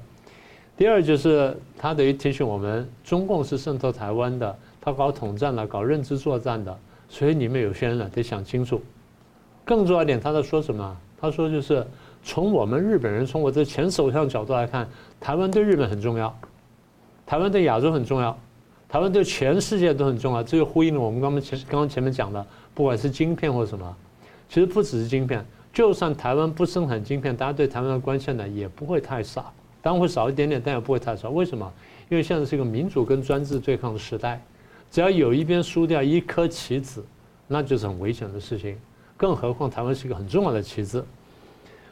[0.76, 8.80] 第二就是他等于提醒我们，中共是渗透台湾的，他搞统战了，搞认知作战的，所以你们有些人呢得想清楚。
[9.64, 10.96] 更重要一点，他在说什么？
[11.24, 11.86] 他说：“就是
[12.22, 14.86] 从我们日本人，从我这前首相角度来看，
[15.18, 16.34] 台湾对日本很重要。
[17.24, 18.38] 台湾对亚洲很重要，
[18.88, 20.42] 台湾对全世界都很重要。
[20.42, 23.96] 这就呼应了我们刚刚前刚刚前面讲的，不管是晶片或什么，
[24.48, 31.30] 其实不只是晶片，就算台湾不生产晶片，大家对台湾的关切呢也不会太少，当然会少一点点，但也不会太少。
[31.30, 31.72] 为什么？
[32.10, 34.38] 因为现在是一个民主跟专制对抗的时代，
[34.90, 37.02] 只要有一边输掉一颗棋子，
[37.48, 38.76] 那就是很危险的事情。
[39.24, 41.02] 更何况台湾是一个很重要的棋子。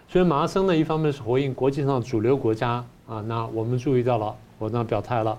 [0.06, 5.38] 所以马拉松呢，一方面是回应国际上主流国家啊，那我们注意到了，我那表态了。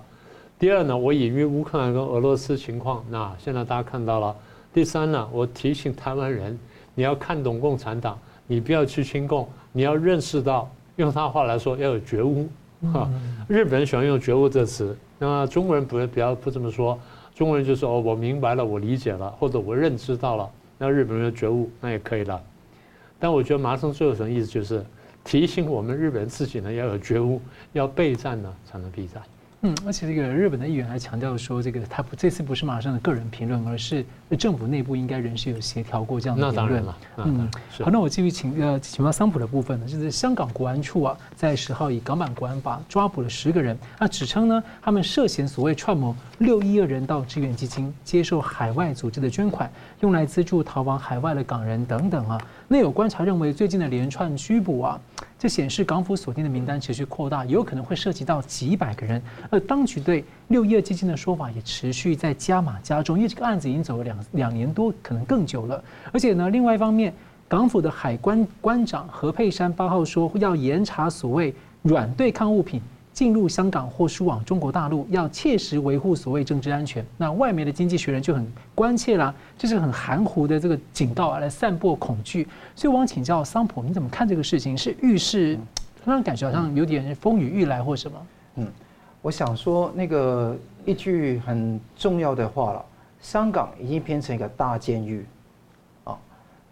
[0.58, 4.34] 第二呢，我隐喻乌克兰跟俄罗斯情况，那现在大家看到了。
[4.72, 6.58] 第三呢，我提醒台湾人，
[6.96, 12.48] 你要看懂共产党，你不要去亲共，你要认识到，用他话来说，要有觉悟。
[12.92, 13.08] 哈，
[13.46, 16.98] 日本人喜欢用觉悟这词，那中国人不不要不这么说，
[17.36, 22.42] 中国人就说哦，我明白了，我理解了，或者我认知到了，那日本人的觉悟那也可以了。
[23.18, 24.84] 但我觉得麻生最后什么意思就是
[25.24, 27.40] 提醒我们日本人自己呢要有觉悟，
[27.72, 29.22] 要备战呢才能避战。
[29.62, 34.04] 嗯，而且这个日本的议员还强调说，这个他不这次不是麻生的个人评论，而是
[34.36, 36.54] 政府内部应该人是有协调过这样的言论。
[36.54, 36.96] 那当然了。
[37.18, 37.50] 嗯，
[37.84, 49.70] 好，那我继续请呃请问桑普的部分呢，就是香港国安处啊，在十号以港版国安法抓捕了十个人，那指称呢他们涉嫌所谓串谋六一二人道支援基金，接受海外组织的捐款，
[50.00, 52.40] 用来资助逃亡海外的港人等等啊。
[52.68, 55.00] 那有观察认为，最近的连串拘捕啊。
[55.36, 59.20] 这显示港府锁定的名单持续扩大，有可能会涉及到几百个人。
[59.50, 65.82] 而当局对六一基金的说法也持续在加码加重，因为这个案子已经走了两两年多，可能更久了。
[66.12, 67.12] 而且呢，另外一方面，
[67.48, 72.80] 港府的海关关长何佩珊八号说要严查所谓软对抗物品。
[73.14, 77.06] 进入香港或输往中国大陆，要切实维护所谓政治安全。
[77.16, 82.44] 那外媒的经济学人就很关切啦，这是很含糊的这个警告啊，来散播恐惧。
[82.74, 84.76] 所以我想请教桑普，你怎么看这个事情？
[84.76, 85.56] 是预示
[86.04, 88.26] 让人感觉好像有点风雨欲来或什么？
[88.56, 88.66] 嗯，
[89.24, 92.84] 我想说那个一句很重要的话了：
[93.22, 95.24] 香港已经变成一个大监狱
[96.04, 96.14] 啊！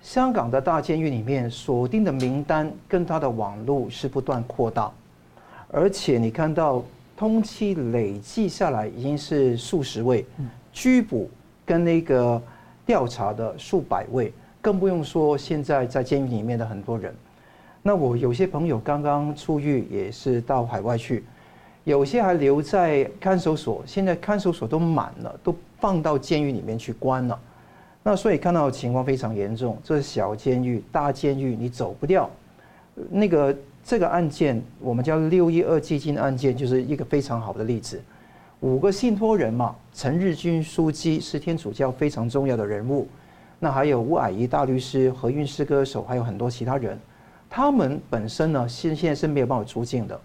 [0.03, 4.93] 香港的大监狱里面锁定的名单跟它的网络是不断扩大。
[5.69, 6.85] 而且你看到
[7.17, 10.27] 通缉累计下来已经是数十位，
[10.75, 11.31] 拘捕
[11.65, 12.39] 跟那个
[12.85, 17.15] 调查的数百位，更不用说现在在监狱里面的很多人。
[17.81, 21.25] 那我有些朋友刚刚出狱也是到海外去，
[21.85, 27.39] 有些还留在看守所，现在看守所都满了，都放到监狱里面去关了。
[28.03, 32.29] 那所以看到情况非常严重，这是小监狱、大监狱，你走不掉。
[33.11, 33.57] 那个。
[33.85, 38.01] 这个案件我们叫六一二基金案件，就是一个非常好的例子。
[38.61, 43.09] 五个信托人嘛，陈日君书记是天主教非常重要的人物，
[43.59, 46.97] 那还有吴霭仪大律师、何韵诗歌手，还有很多其他人。
[47.51, 50.21] 他们本身呢，现现在是没有办法出境的。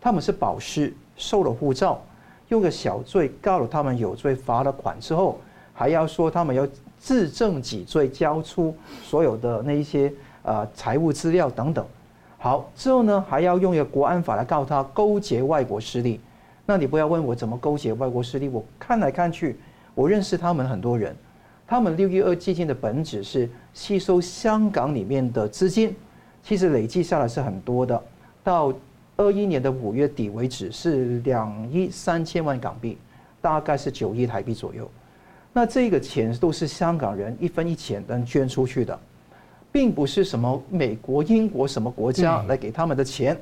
[0.00, 2.00] 他们是保释，收了护照，
[2.48, 5.38] 用个小罪告了他们有罪，罚了款之后，
[5.74, 6.66] 还要说他们要
[6.98, 11.84] 自证己罪，交出所有的那一些呃财务资料等等。
[12.38, 16.18] 好，之后呢，还要用一个国安法来告他勾结外国势力。
[16.64, 19.58] 那你不要问我怎么勾结外国势力，我看来看去，
[19.94, 21.14] 我认识他们很多人。
[21.66, 25.94] 他们六一二基金的本质是吸收香港里面的资金，
[26.42, 28.02] 其实累计下来是很多的。
[28.42, 28.72] 到
[29.20, 32.96] 二一年的五月底为止是两亿三千万港币，
[33.42, 34.90] 大概是九亿台币左右。
[35.52, 38.98] 那这个钱都是香港人一分一钱能捐出去的。
[39.72, 43.38] 并不是什么美国、英国什么国家来给他们的钱，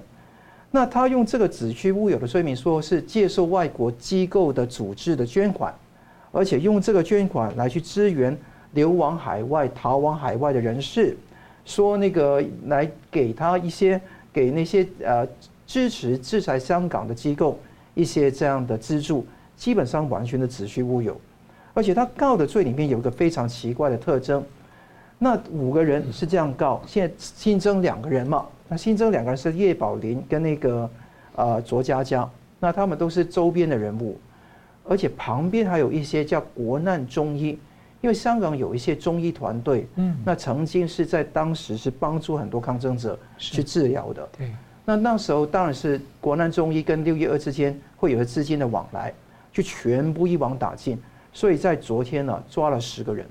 [0.70, 5.74] 那他用这个子虚乌有的罪名，说是接受外国机构的组织的捐款，
[6.30, 8.36] 而且用这个捐款来去支援
[8.72, 11.16] 流亡海外、逃亡海外的人士，
[11.64, 13.98] 说那个来给他一些
[14.30, 15.26] 给那些呃
[15.68, 17.58] 支持制裁香港的机构
[17.94, 21.20] 一些这样的资助，基本上完全的子虚乌有，
[21.74, 24.42] 而且他告的罪里面有一个非常奇怪的特征。
[25.18, 28.46] 那五个人是这样告，现在新增两个人嘛？
[28.66, 30.90] 那新增两个人是叶宝林跟那个
[31.36, 32.26] 呃卓佳佳，
[32.58, 34.18] 那他们都是周边的人物，
[34.84, 37.58] 而且旁边还有一些叫国难中医，
[38.00, 44.50] 因为香港有一些中医团队，嗯，那曾经是在当时是帮助很多抗争者去治疗的，对。
[44.88, 49.12] 那那时候当然是国难中医跟六一二之间会有个资金的往来，
[49.52, 50.98] 就全部一网打尽，
[51.30, 53.26] 所以在昨天呢抓了十个人。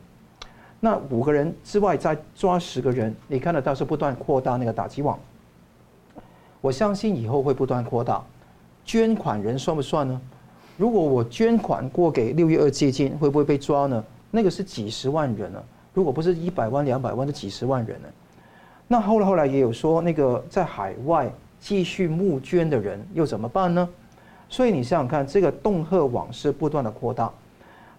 [0.79, 5.17] 那五个人之外再抓十个人，你看得到是不断扩大那个打击网。
[6.61, 8.23] 我相信以后会不断扩大。
[8.85, 10.21] 捐款人算不算呢？
[10.77, 14.03] 如果我捐款过给六一二基金，会不会被抓呢？
[14.29, 15.59] 那个是几十万人呢。
[15.91, 18.07] 如果不是一百万、两百万，的几十万人呢。
[18.87, 21.27] 那后来后来也有说，那个在海外
[21.59, 23.87] 继续募捐的人又怎么办呢？
[24.49, 27.29] 所以你想想看，这个恫吓网是不断的扩大，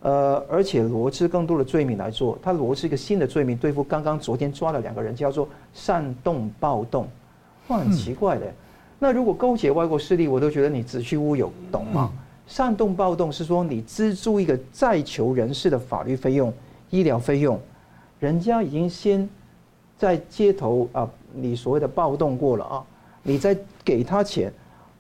[0.00, 7.06] 呃，而且罗织更多的罪名来做，他罗织一个新的罪名对付刚刚昨天抓了两个人，叫做煽动暴动，
[7.66, 8.46] 哇，很奇怪的。
[8.46, 8.54] 嗯、
[8.98, 12.11] 那如果勾结外国势力，我都觉得你子虚乌有，懂吗？
[12.12, 16.50] 嗯、煽动暴动是说你资助一个在囚人士的法律费用、
[16.88, 17.61] 医疗费用，
[18.20, 19.28] 人家已经先
[19.98, 22.84] 在街头啊，你所谓的暴动过了啊，
[23.23, 24.53] 你再给他钱，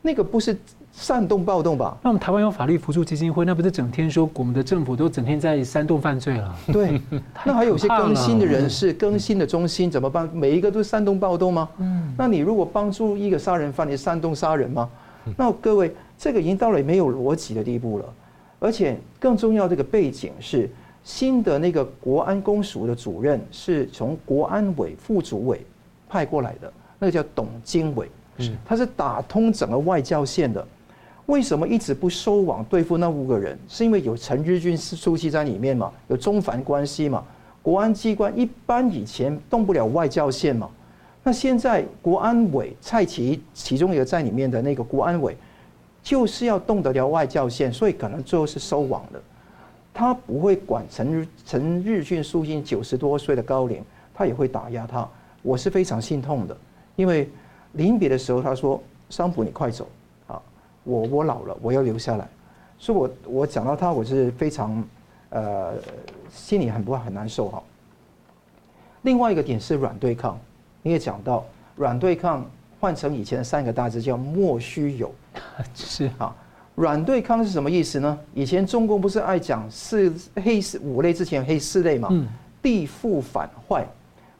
[0.02, 0.56] 那个不是。
[0.90, 1.96] 煽动暴动吧？
[2.02, 6.56] 那我们台湾有法律扶助基金会，那不是整天说我们的政府都整天在煽动犯罪了？
[6.72, 7.00] 对，
[7.46, 10.28] 那还有些更新的人士、更新的中心怎么办？
[10.32, 11.68] 每一个都是煽动暴动吗？
[11.78, 14.90] 嗯，那你如果帮助一个杀人犯，你煽动杀人吗？
[15.36, 18.04] 那各位，这个已经到了没有逻辑的地步了。
[18.58, 20.68] 而且更重要，这个背景是
[21.04, 25.64] 新的那个国安公署的主任是从国安委副主委
[26.08, 30.66] 派过来的，那个叫董经纬，是他是打通整个外交线的。
[31.26, 33.58] 为什么一直不收网对付那五个人？
[33.68, 35.92] 是因为有陈日军书记在里面嘛？
[36.08, 37.22] 有中梵关系嘛？
[37.62, 40.70] 国安机关一般以前动不了外交线嘛？
[41.22, 45.36] 那现在国安委蔡奇其中一个在里面的那个国安委，
[46.02, 49.20] 就是要动得了外交线，所以可能最后是收网的。
[49.92, 53.84] 他不会管陈日陈日君书记九十多岁的高龄，
[54.14, 55.06] 他也会打压他。
[55.42, 56.56] 我是非常心痛的，
[56.98, 57.30] 因为
[57.74, 59.86] 临别的时候他说：“桑普，你快走
[60.26, 60.42] 啊。”
[60.82, 62.28] 我我老了，我要留下来，
[62.76, 64.84] 所以我我讲到他，我是非常，
[65.30, 65.74] 呃，
[66.28, 67.62] 心里很不很难受哈。
[69.02, 70.36] 另外一个点是软对抗，
[70.82, 71.44] 你也讲到
[71.76, 72.44] 软对抗
[72.80, 75.14] 换成以前的三个大字叫莫须有，
[75.72, 76.34] 是啊，
[76.74, 78.18] 软对抗是什么意思呢？
[78.34, 82.08] 以前中共不是爱讲四黑四五类之前有黑四类嘛？
[82.60, 83.86] 地富反坏，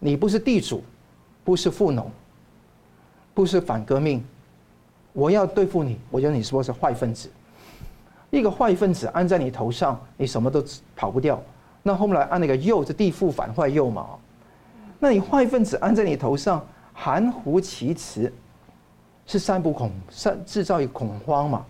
[0.01, 0.83] 你不是地主，
[1.45, 2.11] 不是富农，
[3.39, 4.21] 不是反革命。
[5.13, 7.31] 我要对付你，我觉得你说是坏分子。
[8.31, 10.61] 一个坏分子安在你头上，你什么都
[10.97, 11.41] 跑不掉。
[11.85, 14.09] 那后来按那个右，是地富反坏右嘛？
[14.99, 18.33] 那你坏分子安在你头上，含糊其辞，
[19.25, 21.65] 是散布恐散制造一个恐慌嘛？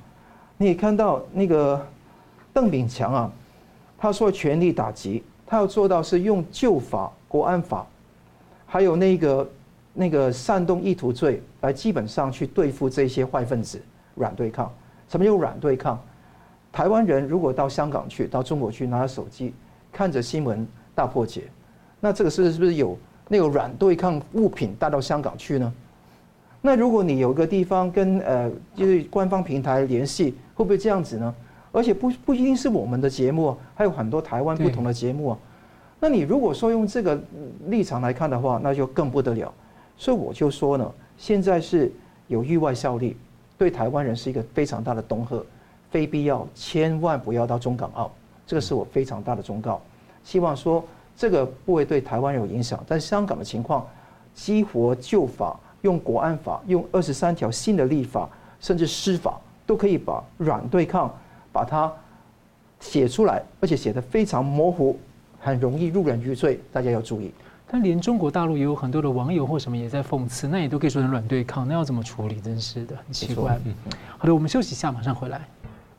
[0.56, 1.86] 你也看到那个
[2.50, 3.30] 邓炳强啊，
[3.98, 7.86] 他说全力打击，他要做到是用旧法、国安法，
[8.64, 9.46] 还有那个。
[9.98, 13.82] 那个煽动意图罪来基本上去对付这些坏分子，
[14.14, 14.72] 软对抗。
[15.08, 16.00] 什么叫软对抗？
[16.70, 19.52] 台湾人如果到香港去，到中国去，拿着手机
[19.90, 21.48] 看着新闻大破解，
[21.98, 22.96] 那这个是是不是有
[23.26, 25.72] 那个软对抗物品带到香港去呢？
[26.60, 31.34] 那如果你有个地方跟呃就是官方平台联系，会不会这样子呢？
[31.72, 35.38] 而且不不一定是我们的节目，还有很多台湾不同的节目啊。
[35.98, 37.20] 那你如果说用这个
[37.66, 39.52] 立场来看的话，那就更不得了。
[39.98, 41.92] 所以我就说呢，现在是
[42.28, 43.16] 有域外效力，
[43.58, 45.44] 对台湾人是一个非常大的恫吓，
[45.90, 48.10] 非必要千万不要到中港澳，
[48.46, 49.80] 这个是我非常大的忠告。
[50.22, 50.84] 希望说
[51.16, 53.84] 这个不会对台湾有影响，但香港的情况，
[54.34, 58.28] 激活旧法，用国安法，用二十三条新的立法，
[58.60, 61.12] 甚至司法都可以把软对抗
[61.50, 61.92] 把它
[62.78, 64.96] 写出来，而且写得非常模糊，
[65.40, 67.32] 很容易入人于罪，大家要注意。
[67.70, 72.40] 但连中国大陆也有很多的网友或什么也在讽刺，那也都可以说成软对抗，那要怎么处理？
[72.40, 73.58] 真是的，很奇怪。
[74.16, 75.46] 好的，我们休息一下，马上回来。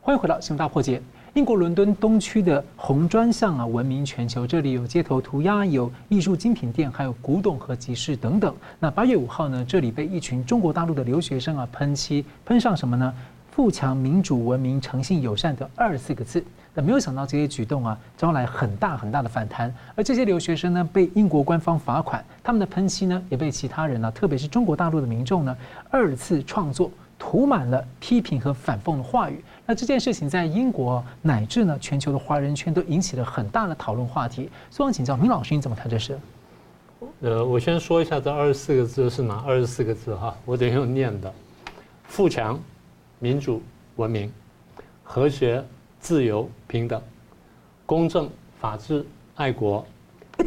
[0.01, 0.99] 欢迎回到新闻大破解。
[1.35, 8.55] 英国伦敦东区的红砖巷啊，闻名全球，这里有街头涂鸦，有艺术精品店，还有古董和集市等等。
[8.79, 13.13] 那八月五号呢，这里被一群中国大陆的留学生啊喷漆，喷上什么呢？
[13.51, 16.43] 富强、民主、文明、诚信、友善的二十四个字。
[16.73, 19.73] 那没有想到这些举动啊，招来很大很大的反弹。
[19.95, 25.57] 而这些留学生呢，被英国官方罚款，他们的喷漆呢，也被其他人呢，特别是中国大陆的民众呢，
[25.89, 29.43] 二次创作，涂满了批评和反讽的话语。
[29.65, 34.49] 那这件事情在英国乃至呢全球的华人圈都引起了很大的讨论话题。
[34.69, 36.17] 所以想请教明老师，你怎么看这事？
[37.21, 41.33] 呃，我先说一下这二十四个字是哪二十四个字哈，我得用念的：
[42.07, 42.59] 富强、
[43.19, 43.61] 民主、
[43.97, 44.31] 文明、
[45.03, 45.63] 和谐。
[46.01, 47.01] 自由、平等、
[47.85, 49.05] 公正、法治、
[49.35, 49.85] 爱国、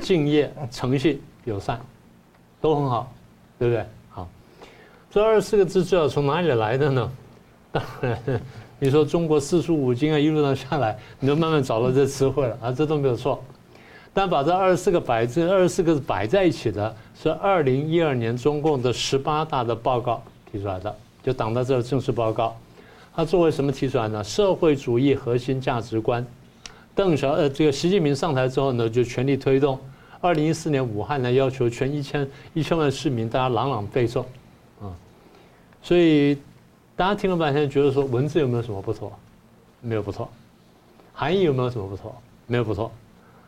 [0.01, 1.79] 敬业、诚信、友善，
[2.59, 3.12] 都很好，
[3.59, 3.85] 对不对？
[4.09, 4.27] 好，
[5.11, 7.12] 这二十四个字最好从哪里来的呢？
[7.70, 8.41] 当然，
[8.79, 13.45] 你说中国四书五经啊，一路上下来，你就慢慢找到这词汇了啊，这都没有错。
[14.14, 22.57] 但把这二十四个摆字，二十四个字摆在一起的，是二零一二年中共的十八大的报告提出来的，就党的这个正式报告。
[23.14, 24.25] 他作为什么提出来呢？
[24.25, 26.27] 社会主义核心价值观。
[26.95, 29.79] 邓小呃，这个习近平上台之后呢，就全力推动。
[30.20, 34.20] 二零一四年武汉呢，要求全一千一千万市民大家朗朗背诵，
[34.81, 34.93] 啊，
[35.83, 36.37] 所以
[36.95, 39.12] 大家听了半天，觉得说文字有没有什么不错？
[39.81, 40.29] 没有不错。
[41.12, 42.14] 含义有没有什么不错？
[42.47, 42.91] 没有不错。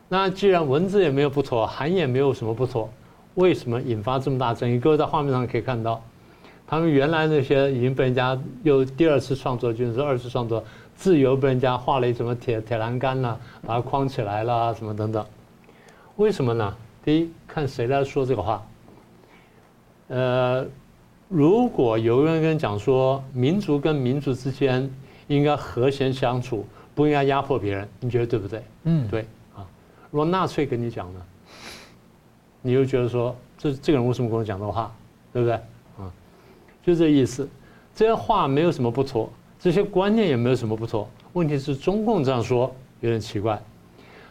[0.08, 2.90] 那既然文字也没有不错，含义也没有什么不错，
[3.36, 4.78] 为什么引发这么大争议？
[4.78, 6.02] 各位在画面上可以看到，
[6.66, 10.64] 他们原来那些已经被人家又第二次创作，就是二次创作，
[10.96, 15.24] 自由被人家画了一什么铁铁栏杆了，把它框起来了，什么等等。
[16.16, 16.74] 为什么呢？
[17.04, 18.66] 第一，看谁来说这个话。
[20.08, 20.66] 呃，
[21.28, 24.90] 如果有人跟你讲说，民族跟民族之间
[25.26, 28.62] 应该和谐相处，不应该压迫别人，你觉得对不对？
[28.84, 29.20] 嗯，对
[29.54, 29.66] 啊。
[30.10, 31.20] 如果纳粹跟你讲呢，
[32.62, 34.90] 你又觉得说，这这个人为什么跟我讲这个话，
[35.32, 35.58] 对不对？
[36.84, 37.48] 就这意思。
[37.94, 39.30] 这些话没有什么不妥，
[39.60, 41.08] 这些观念也没有什么不妥。
[41.32, 42.70] 问题是中共这样说
[43.00, 43.60] 有点奇怪。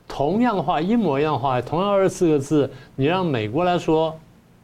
[0.07, 4.13] 同样的话，一模一样的话，同样二十四个字，你让美国来说，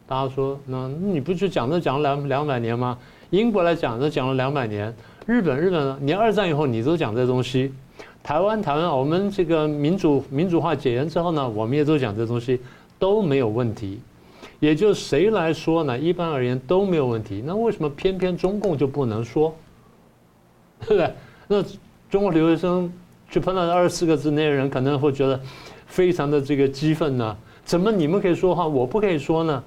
[0.06, 2.98] 大家说，那你不就讲这讲了两两百年吗？
[3.30, 4.94] 英国来讲这讲了两百年，
[5.26, 5.98] 日本日本呢？
[6.02, 7.72] 你二战以后你都讲这东西，
[8.22, 12.60] 台湾台湾，我们这个民主民主化解严之后呢，我们也都讲这东西，
[12.98, 14.00] 都没有问题。
[14.60, 15.98] 也就谁来说呢？
[15.98, 17.44] 一般而言都没有问题。
[17.46, 19.56] 那为什么偏偏中共就不能说？
[20.82, 21.14] 对不对？
[21.48, 21.64] 那
[22.10, 22.92] 中国留学生。
[23.32, 25.40] 去碰到二十四个字，那些人可能会觉得
[25.86, 27.38] 非常的这个激愤呢。
[27.64, 29.64] 怎么你们可以说话，我不可以说呢？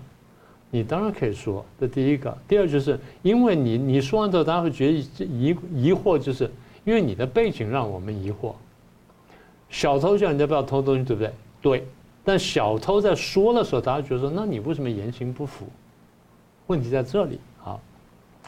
[0.68, 2.36] 你当然可以说，这第一个。
[2.48, 6.50] 第二就是因为你你说完之后，大家会觉得疑疑惑，就是
[6.84, 8.52] 因为你的背景让我们疑惑。
[9.70, 11.32] 小偷叫人家不要偷东西，对不对？
[11.62, 11.86] 对。
[12.24, 15.66] 但小偷在说的时候，大家觉得说，那你为什么言行不符？
[16.66, 17.78] 问题在这里啊。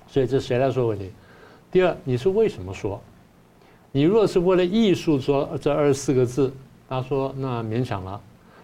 [0.07, 1.11] 所以这谁来说问题？
[1.72, 3.01] 第二，你是为什么说？
[3.91, 6.53] 你若是为了艺术说这二十四个字，
[6.89, 8.20] 大家说那勉强了，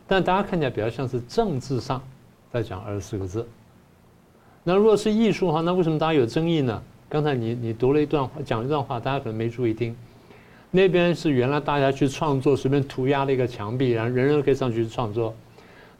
[0.06, 2.00] 但大家看起来比较像是政治上
[2.52, 3.46] 在讲二十四个字。
[4.62, 6.82] 那如果是艺术的话，那为什么大家有争议呢？
[7.08, 9.96] 刚才你你读了一段话，讲一段话，大家可能没注意听。
[10.70, 15.34] 那边是原来大家去创作，随便涂鸦了一个墙壁，然后人人都可以上去创作。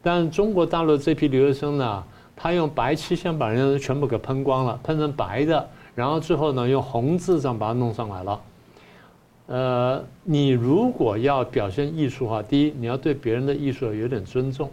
[0.01, 2.03] 但中国大陆这批留学生呢，
[2.35, 8.41] 他用白漆先把人全部给喷光了，喷成白的，然后之后呢，用红字这样把它弄上来了。
[9.47, 14.71] 呃，你如果要表现艺术化，第一，你要对别人的艺术有点尊重。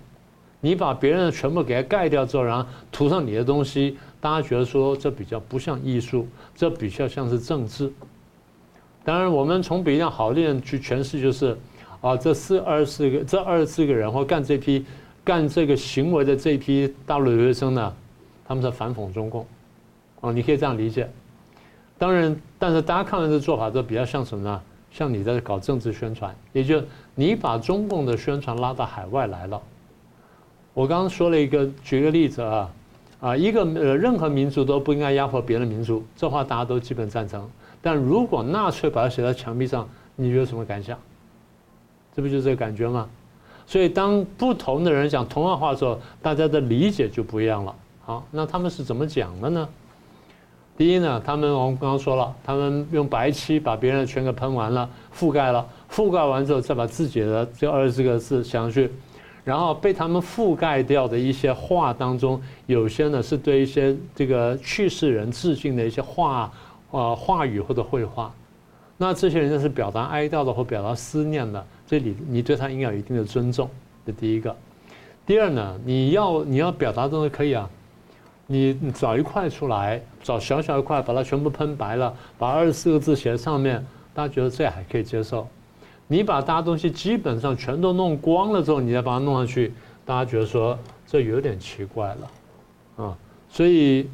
[0.61, 7.92] 你把别人的全部给它盖掉之后，然后涂上你的东西，大家觉得说这比较不像艺术，这比较像是政治。
[9.09, 11.56] 当然，我们从比较好的人去诠释，就是
[12.02, 14.84] 啊，这四二十个，这二十四个人或干这批
[15.24, 17.90] 干这个行为的这批大陆留学生呢，
[18.46, 19.46] 他们在反讽中共。
[20.20, 21.09] 哦，你可以这样理解。
[21.96, 24.61] 当然，但是大家看完这做法都比较像什么呢？
[24.90, 26.82] 像你在搞政治宣传，也就
[27.14, 29.59] 你把中共的宣传拉到海外来了。
[30.74, 32.70] 我刚刚说了一个，举个例子啊，
[33.20, 37.48] 啊，一个呃，任何民族都不应该压迫别的民族，这话大家都基本赞成。
[37.81, 40.99] 但如果纳粹把它写在墙壁上，你有什么感想？
[42.14, 43.09] 这不就是这个感觉吗？
[43.66, 47.74] 所以当不同的人讲同样话的时候，大家的理解就不一样了。
[48.05, 49.68] 好，那他们是怎么讲的呢？
[50.76, 58.91] 第一呢，他们我们刚刚说了，他们用白漆把别人的全给喷完了，覆盖了，覆盖完之后再把自己的这二十四个字写上去，
[59.45, 66.51] 然后被他们覆盖掉的一些话当中，有些呢是对一些这个去世人致敬的一些话，
[66.91, 68.32] 呃，话语或者绘画，
[68.97, 73.68] 那这些人就是表达哀悼的或表达思念的，这里你对他应该有一定的尊重，
[74.07, 74.55] 这第一个。
[75.26, 77.68] 第二呢，你要你要表达东西可以啊。
[78.51, 83.84] 你找一块出来，找小小一块，把它全部喷白了，把二十四个字写在上面，
[84.14, 85.47] 大家觉得这还可以接受。
[86.07, 89.74] 你把大家东西基本上全都弄光了之后，你再把它弄上去，
[90.07, 93.18] 大家觉得说这有点奇怪了，啊，
[93.51, 94.09] 所以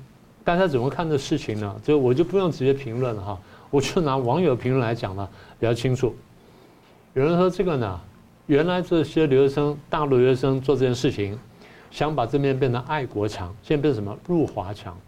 [0.45, 1.75] 大家怎么看这事情呢？
[1.83, 3.39] 就我就不用直接评论了哈，
[3.71, 5.27] 我就拿网友评论来讲呢，
[5.59, 6.15] 比较清楚。
[7.15, 8.01] 有人说这个呢，
[8.47, 11.39] 原来这些留学生，大陆留学生做这件事情。
[11.91, 14.99] 想把这面变成爱国墙，现在变成什么入华墙，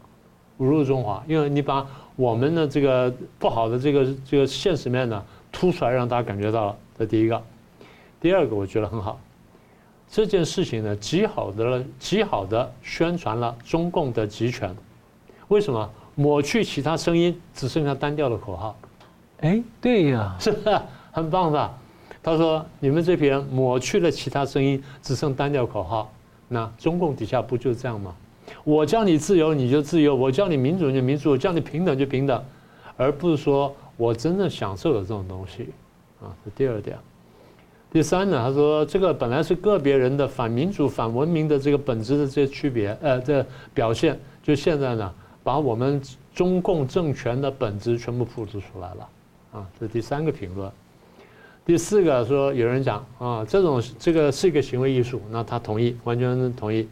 [0.60, 1.20] 侮辱中华。
[1.26, 1.84] 因为你把
[2.14, 5.20] 我们的这个不好的这个这个现实面呢
[5.50, 6.76] 突出来，让大家感觉到了。
[6.96, 7.42] 这第一个，
[8.20, 9.18] 第二个我觉得很好。
[10.08, 14.72] 这件事情呢，极好的极好的宣传了中共的集权。
[15.48, 18.76] 为什么抹去其他声音，只剩下单调的口号？
[19.40, 20.78] 哎，对呀，是不是
[21.12, 21.72] 很棒吧？
[22.22, 26.10] 他说你们这批人抹去了其他声音，只剩单调口号。
[26.48, 28.14] 那中共底下不就是这样吗？
[28.64, 32.44] 我叫你自由你就自由，我叫你民主你就民主，我叫你平等就平等，
[32.96, 35.68] 而不是说我真正享受了这种东西，
[36.20, 36.96] 啊，这第二点。
[37.90, 43.44] 第三呢，他说这个本来是个别人的反民主、反文明的这个本质的这些区别，呃，这
[43.74, 45.12] 表现，就现在呢，
[45.46, 46.02] 把我们
[46.34, 49.08] 中共政权的本质全部复制出来了，
[49.52, 50.68] 啊，这是第三个评论。
[51.64, 56.88] 第四个说有人讲啊，这种这个是一个行为艺术，那他同意，完全同意。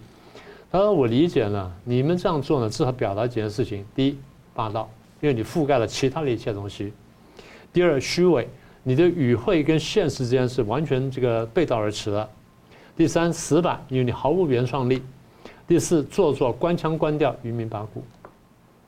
[0.71, 4.17] 他说我理解呢，你们这样做呢，至少表达几件事情：第一，
[4.55, 4.89] 霸道，
[5.21, 6.93] 因为你覆盖了其他的一切东西；
[7.73, 8.49] 第二，虚伪，
[8.85, 12.25] 你的语汇跟现实之间是完全这个背道而驰的；
[12.97, 14.99] 第三，死板，因为你毫无原创力；
[15.67, 18.05] 第四，做作，官腔官调，愚民八股，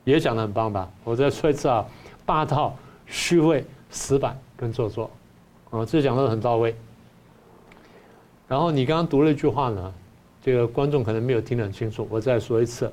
[0.07, 0.88] 也讲的很棒吧？
[1.02, 1.84] 我再说一次啊，
[2.24, 2.76] 霸道、
[3.07, 5.11] 虚伪、死板跟做作。
[5.70, 6.74] 啊，这讲的很到位。
[8.46, 9.92] 然后你刚刚读了一句话呢，
[10.40, 12.90] 这个观众可能没有听得很清楚，我再说一次。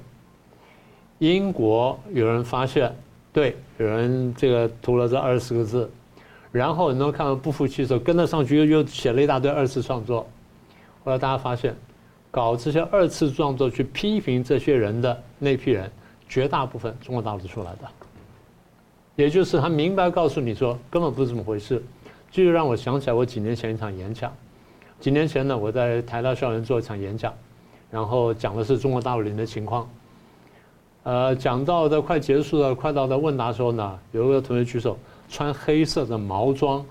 [1.19, 2.91] 英国有人发现，
[3.31, 5.87] 对，有人这个涂了这二十个字，
[6.51, 10.27] 然后你能看到不服气的时候跟着上去又又写了一大堆二次创作。
[11.03, 11.75] 后来大家发现，
[12.31, 15.91] 搞这些二次创作去批评这些人的那批人，
[16.33, 17.87] 绝大部分中国大陆出来的，
[19.15, 21.79] 也就是他明白告诉你说，根本不是这么回事。
[22.31, 24.33] 这就让我想起来我几年前一场演讲。
[24.99, 27.31] 几年前呢，我在台大校园做一场演讲，
[27.91, 29.87] 然后讲的是中国大陆人的情况。
[31.03, 34.97] 呃，讲到的快结束了，快到的问答时候呢，有一个同学举手，
[35.29, 36.83] 穿黑色的毛装，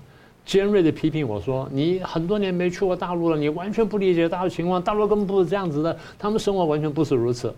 [0.45, 7.53] 尖锐的批评我说：“你很多年没去过大陆了，你完全不理解大陆情况，大陆根本不是这样子的，他们生活完全不是如此。”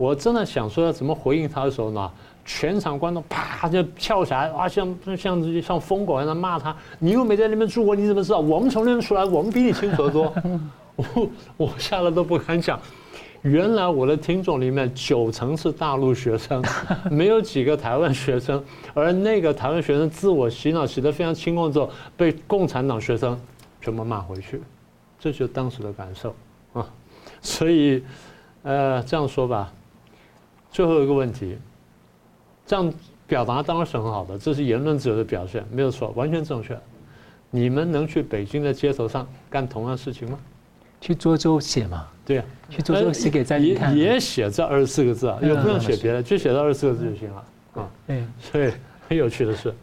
[0.00, 2.10] 我真的想说要怎么回应他的时候呢？
[2.42, 6.74] 全场观众啪就跳起来，啊，像像像像疯狗一样的骂他。
[6.98, 8.40] 你又没在那边住过，你怎么知道？
[8.40, 10.32] 我们从那边出来，我们比你清楚得多。
[10.96, 11.28] 我
[11.58, 12.80] 我吓得都不敢讲。
[13.42, 16.64] 原来我的听众里面九成是大陆学生，
[17.12, 18.64] 没有几个台湾学生。
[18.94, 23.38] 而那个台湾学生自我洗脑洗得非常清空之后，被共产党学生
[23.82, 24.62] 全部骂回去。
[25.18, 26.34] 这就是当时的感受
[26.72, 26.88] 啊。
[27.42, 28.02] 所以，
[28.62, 29.70] 呃，这样说吧。
[30.70, 31.56] 最后一个问题，
[32.66, 32.92] 这样
[33.26, 36.78] 表达当然是很好的，这是言论自由的表现，没有错，完全正确。
[37.50, 40.38] 你们能去北京的街头上干同样事情吗？
[41.00, 42.06] 去涿州写嘛？
[42.24, 43.96] 对呀、啊，去涿州写给在看。
[43.96, 47.44] 也也写这二十四个字啊，也不用写别的，就写这二十四个字就行了
[47.74, 47.90] 啊。
[48.06, 48.70] 对，所以
[49.08, 49.74] 很有趣的 是，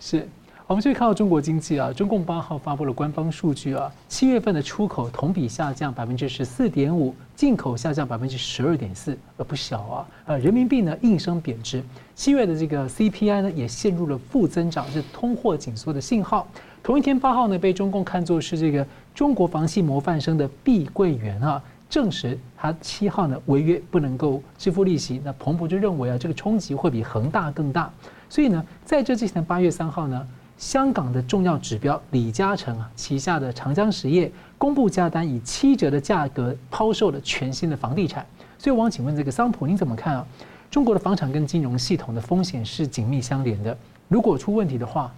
[0.00, 0.28] 是。
[0.68, 10.06] 我们继续看到中国经济啊，中共八号发布了官方数据啊，七月份的出口同比下降百分之十四点五，进口下降百分之十二点四，呃不小啊。
[10.24, 11.82] 呃，人民币呢应声贬值，
[12.14, 16.46] 七月的这个 CPI 呢也陷入了负增长，是通货紧缩的信号。
[16.80, 21.60] 同一天八号呢被中共看作是这个中国房企模范生的碧桂园啊，
[21.90, 27.92] 证实他七号呢违约不能够支付利息，那彭博就认为啊这个冲击会比恒大更大，
[28.30, 30.26] 所以呢在这之前的八月三号呢。
[30.62, 38.24] 香港的重要指标李嘉诚啊旗下的长江实业公布价单，以七折的价格抛售了全新的房地产。
[38.58, 40.24] 所以我想请问这个桑普，您怎么看啊？
[40.70, 45.12] 中国的房产跟金融系统的风险是紧密相连的，如果出问题的话，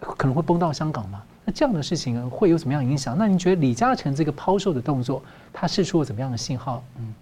[0.00, 1.22] 可能会崩到香港吗？
[1.44, 3.14] 那这样的事情会有怎么样影响？
[3.18, 5.22] 那您觉得李嘉诚这个抛售的动作，
[5.52, 6.82] 它释出了怎么样的信号？
[6.96, 7.12] 嗯。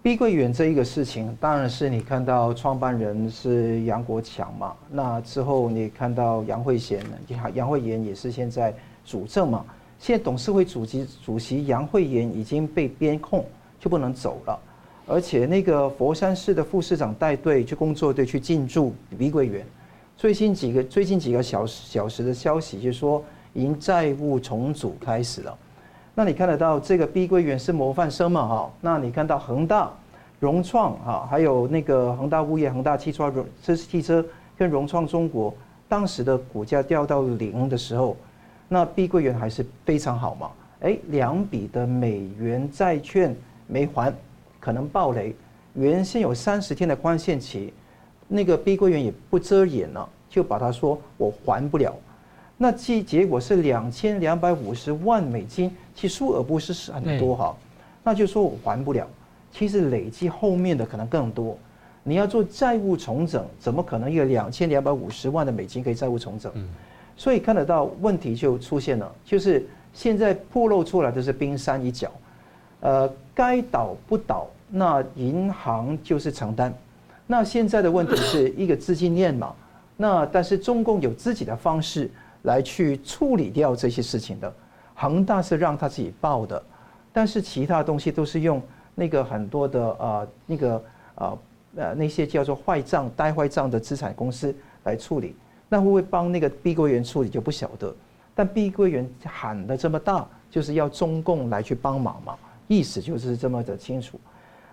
[0.00, 8.72] 碧桂园这一个事情，当然是你看到创办人是杨国强嘛，那之后你看到杨惠娴，杨杨惠妍也是现在
[9.04, 9.64] 主政嘛。
[9.98, 13.44] 现在董事会主席主席杨惠妍已经被编控，
[13.80, 14.58] 就不能走了。
[15.04, 19.66] 而且那个佛山市的副市长带队去工作队去进驻碧桂园，
[20.16, 23.22] 最近几个最近几个小时小时的消息就是说，
[23.52, 25.58] 已经债务重组开始了。
[26.18, 28.44] 那你看得到这个碧桂园是模范生嘛？
[28.44, 29.88] 哈，那你看到恒大、
[30.40, 34.24] 融创哈，还有那个恒大物业、恒大汽车、融这汽车
[34.56, 35.54] 跟融创中国，
[35.88, 38.16] 当时的股价掉到零的时候，
[38.66, 40.50] 那碧桂园还是非常好嘛？
[40.80, 43.32] 哎，两笔的美元债券
[43.68, 44.12] 没还，
[44.58, 45.32] 可能爆雷。
[45.74, 47.72] 原先有三十天的宽限期，
[48.26, 51.94] 那个碧桂园也不遮掩了，就把他说我还不了。
[52.60, 57.56] 那其结果是两千两百五十万美金，其数额不是很多哈，
[58.02, 59.06] 那就说我还不了。
[59.52, 61.56] 其实累计后面的可能更多。
[62.02, 66.52] 你要做债务重整，怎么可能有两千两百五十万的美金可以债务重整？
[67.16, 72.10] 所以看得到问题就出现了，就是现在暴露出来的是冰山一角。
[72.80, 76.74] 呃，该倒不倒，那银行就是承担。
[77.24, 79.54] 那现在的问题是一个资金链嘛？
[79.96, 82.10] 那但是中共有自己的方式。
[82.42, 84.52] 来去处理掉这些事情的，
[84.94, 86.62] 恒大是让他自己报的，
[87.12, 88.62] 但是其他东西都是用
[88.94, 90.84] 那个很多的呃那个
[91.16, 91.38] 呃
[91.76, 95.34] 呃那些叫做坏账、呆坏账的资产公司来处理，
[95.68, 97.94] 那会不会帮那个碧桂园处理就不晓得。
[98.34, 102.36] 但碧桂园喊得这么大，就是要中共来去帮忙嘛，
[102.68, 104.18] 意思就是这么的清楚。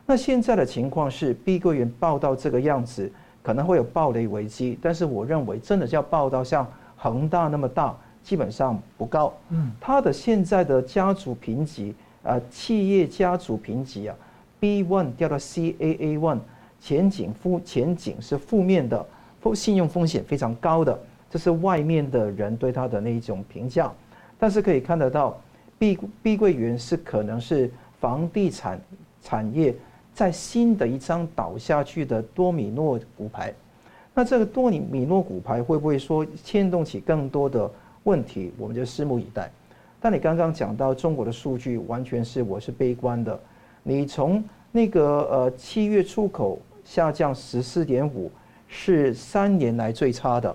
[0.06, 3.12] 那现在的情况是，碧桂园报到这个样子，
[3.42, 9.34] 可能会有暴雷危机，但是我认为真的要报到像恒大那么大，基本上不高。
[9.50, 11.94] 嗯，它的现在的家族评级，
[12.24, 14.16] 呃，企业家族评级啊
[14.60, 16.40] ，B one 掉到 CAA one，
[16.80, 19.06] 前景负前景是负面的，
[19.42, 23.92] 负信用风险非常高的，这是外面的人对它的那一种评价。
[24.38, 25.40] 但是可以看得到，
[25.78, 28.80] 碧碧桂园是可能是房地产
[29.22, 29.76] 产业
[30.14, 33.54] 在新的一张倒下去的多米诺骨牌。
[34.18, 37.70] 那这个多米米诺骨牌会不会说牵动起更多的
[38.04, 38.50] 问题？
[38.58, 39.52] 我们就拭目以待。
[40.00, 43.38] 但你刚刚讲到中国的数据，完全是我是悲观的。
[43.84, 44.42] 你从
[44.72, 48.32] 那个呃七月出口下降十四点五，
[48.70, 50.50] 是三年来最差的；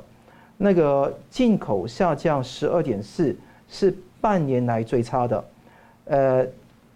[0.57, 3.37] 那个进口下降十二点四，
[3.69, 5.45] 是半年来最差的。
[6.07, 6.47] 呃，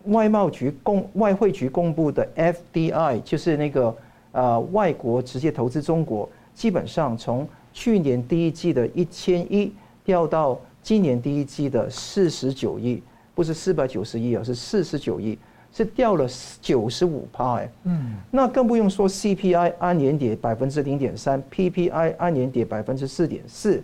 [0.05, 3.95] 外贸局公外汇局公布的 FDI 就是那个
[4.33, 6.27] 呃外国直接投资中国。
[6.55, 9.73] 基本上从去年第一季的一千亿
[10.05, 13.03] 掉到今年第一季的四十九亿，
[13.35, 15.37] 不是四百九十亿而是四十九亿，
[15.73, 16.27] 是掉了
[16.61, 17.71] 九十五趴哎。
[17.85, 23.83] 嗯，那更不用说 CPI 按年跌百分之零点三，PPI 按年跌百分之四点四，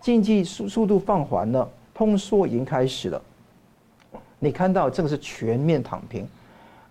[0.00, 3.20] 经济速速度放缓了，通缩已经开始了。
[4.38, 6.26] 你看到这个是全面躺平。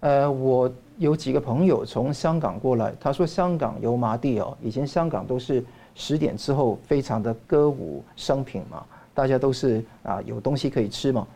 [0.01, 0.71] 呃，我。
[1.01, 11.27] 有几个朋友从香港过来，他说香港油麻地哦，以前香港都是十点之后非常的歌舞升平嘛，大家都是啊有东西可以吃嘛，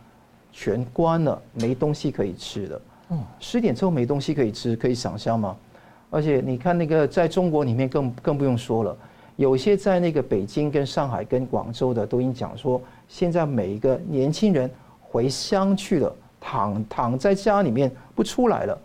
[0.51, 2.82] 全关了，没东西可以吃的。
[3.09, 5.57] 嗯，十点之后没东西可以吃，可以想象吗？
[6.11, 8.95] 而且你看那个在中国里面更更不用说了，
[9.36, 14.70] 有些在那个北京跟上海跟广州的都已经讲说，现在每一个年轻人
[15.01, 18.80] 回乡去了，躺躺在家里面不出来了。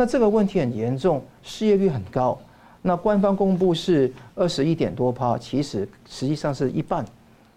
[0.00, 2.38] 那这个问题很严重，失业率很高。
[2.82, 7.04] 那官方公布是二十一点多趴，其实实际上是一半，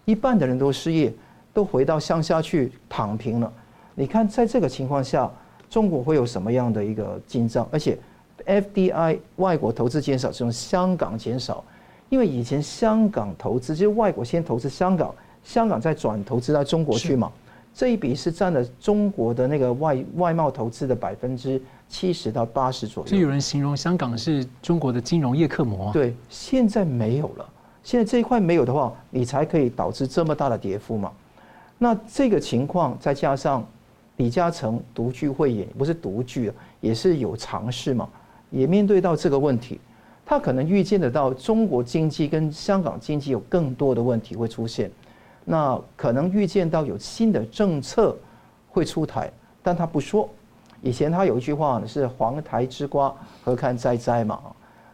[0.06, 1.14] 一半的人都失业，
[1.54, 3.52] 都回到乡下去躺平了。
[3.94, 5.30] 你看，在这个情况下，
[5.70, 7.64] 中国会有什么样的一个进账？
[7.70, 7.96] 而且
[8.44, 11.62] ，FDI 外国投资减少，是从香港减少，
[12.08, 15.14] 因为以前香港投资就是外国先投资香港，
[15.44, 17.30] 香港再转投资到中国去嘛。
[17.72, 21.62] 这一笔是占了中国的那个外外贸投资的百分之。
[21.92, 25.92] 七十到八十左右，就有人形容香港是中国的金融业克膜。
[25.92, 27.46] 对，现在没有了。
[27.84, 31.12] 现在这一块没有的话，你才可以导致这么大的跌幅嘛。
[31.76, 33.62] 那这个情况再加上
[34.16, 38.08] 李嘉诚独具慧眼，不是独具，也是有尝试嘛，
[38.50, 39.78] 也面对到这个问题，
[40.24, 44.90] 他可能预见得到中国经济跟香港经济有更多的问题会出现，
[45.44, 48.16] 那可能预见到有新的政策
[48.70, 49.30] 会出台，
[49.62, 50.26] 但他不说。
[50.82, 53.14] 以前他有一句话，是“黄台之瓜，
[53.44, 54.40] 何堪摘摘”嘛。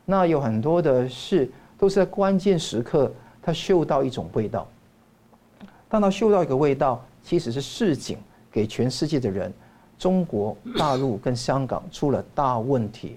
[0.04, 3.10] 那有很多的事都是在关键时刻，
[3.42, 4.66] 他嗅到一种味道。
[5.88, 8.18] 当他嗅到一个味道，其实是市井
[8.52, 9.50] 给全世界的人：
[9.98, 13.16] 中国大陆跟香港出了大问题。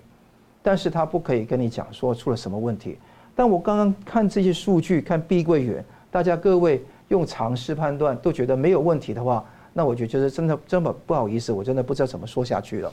[0.64, 2.98] 但是他不可以跟你讲说出了什么问题。
[3.36, 9.44] 但我刚刚看这些数据，看碧桂园，大家各位用常识判断，都觉得没有问题的话。
[9.74, 12.92] 那我就觉得真的这么不好意思，我真的不知道怎么说下去了。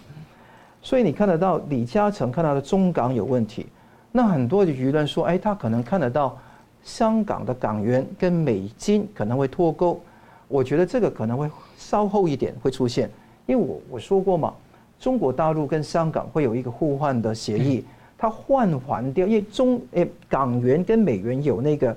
[0.81, 3.67] 所以你看得到李嘉诚看到的中港有问题，
[4.13, 6.39] 那很多的舆论说，哎，他可能看得到
[6.85, 10.01] 香港的港元跟美金可能会脱钩。
[10.47, 13.11] 我觉得这个可能会稍后一点会出现，
[13.47, 14.55] 因为我我说过嘛，
[15.01, 17.85] 中国大陆跟香港会有一个互换的协议，
[18.17, 21.95] 它换还掉，因为中诶港元跟美元有那个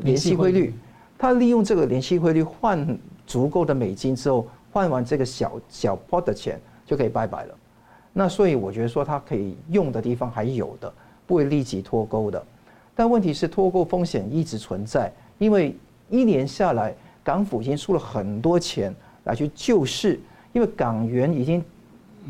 [0.00, 0.72] 联系汇率，
[1.18, 2.98] 它利用这个联系汇率换。
[3.32, 7.54] 足够的美金之后，换完这个小小 pot 的钱就可以拜拜了。
[8.12, 10.92] 那所以我觉得说它可以用的地方还有的，
[11.26, 12.44] 不会立即脱钩的。
[12.94, 15.74] 但问题是脱钩风险一直存在，因为
[16.10, 20.20] 一年下来，港府已经出了很多钱来去救市，
[20.52, 21.64] 因为港元已经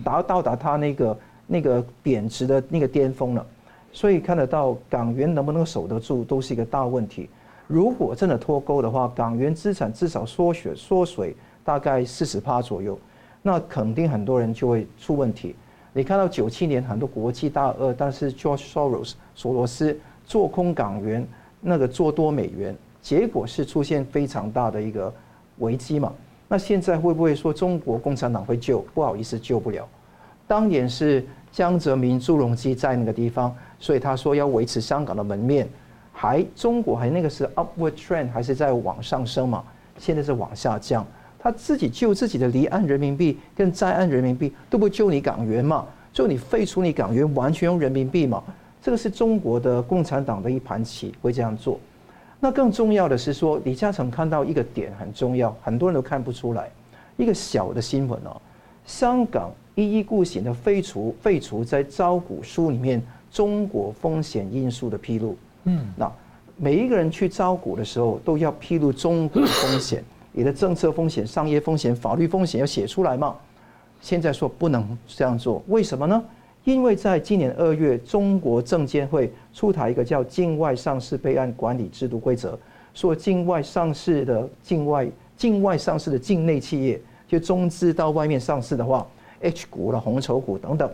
[0.04, 3.44] 达到达它那个那个贬值的那个巅峰了。
[3.92, 7.28] 所以看得到港元能不能守得住，都是一个大问题。
[7.66, 11.34] 如果真的脱钩的话，港元资产至少缩水缩水
[11.64, 12.98] 大概四十趴左右，
[13.40, 15.54] 那肯定很多人就会出问题。
[15.92, 21.26] 你看到九七年很多国际大鳄，但是 George Soros 索罗斯做空港元，
[21.60, 25.12] 那个做多美元，结果是出现非常大的一个
[25.58, 26.12] 危机嘛。
[26.48, 28.80] 那现在会不会说中国共产党会救？
[28.94, 29.86] 不好意思，救不了。
[30.46, 35.68] 当年是江泽民、朱镕基在那个地方，所以他说要维持香港的门面。
[36.22, 39.64] 还中国还那个是 upward trend 还是在往上升嘛？
[39.98, 41.04] 现在是往下降。
[41.36, 45.84] 他自己救自己的离岸人民币跟在岸人民币都不救你港元嘛？
[46.12, 48.40] 就你废除你港元，完全用人民币嘛？
[48.80, 51.80] 这个是中国的共产党的一盘棋，会这样做。
[52.38, 56.70] 那更重要的是说，李嘉诚看到一个点很重要，很多人都看不出来。
[57.16, 58.40] 一个小的新闻哦，
[58.86, 63.02] 香港一意孤行的废除废除在招股书里面
[63.32, 65.36] 中国风险因素的披露。
[65.64, 66.10] 嗯，那
[66.56, 70.02] 每一个人去招股的时候都要披露中国风险，
[70.32, 73.36] 你的政策风险、商业风险、法律风险要写出来嘛。
[74.00, 76.22] 现在说不能这样做，为什么呢？
[76.64, 82.52] 因为在今年二月，中国证监会出台一个叫《境外上市备案管理制度规则》，
[82.94, 89.04] 说境外上市的境外境外上市的境内企业，就中资到外面上市的话
[89.40, 90.88] ，H 股了、红筹股等等，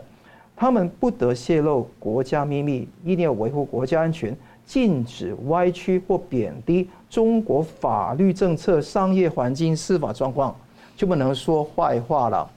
[0.56, 4.34] 他们不得泄露国家秘密，一定要维护国家安全，
[4.68, 10.54] 禁止歪曲或贬低中国法律政策、商业环境、司法状况，
[10.94, 12.48] 就不能说坏话了。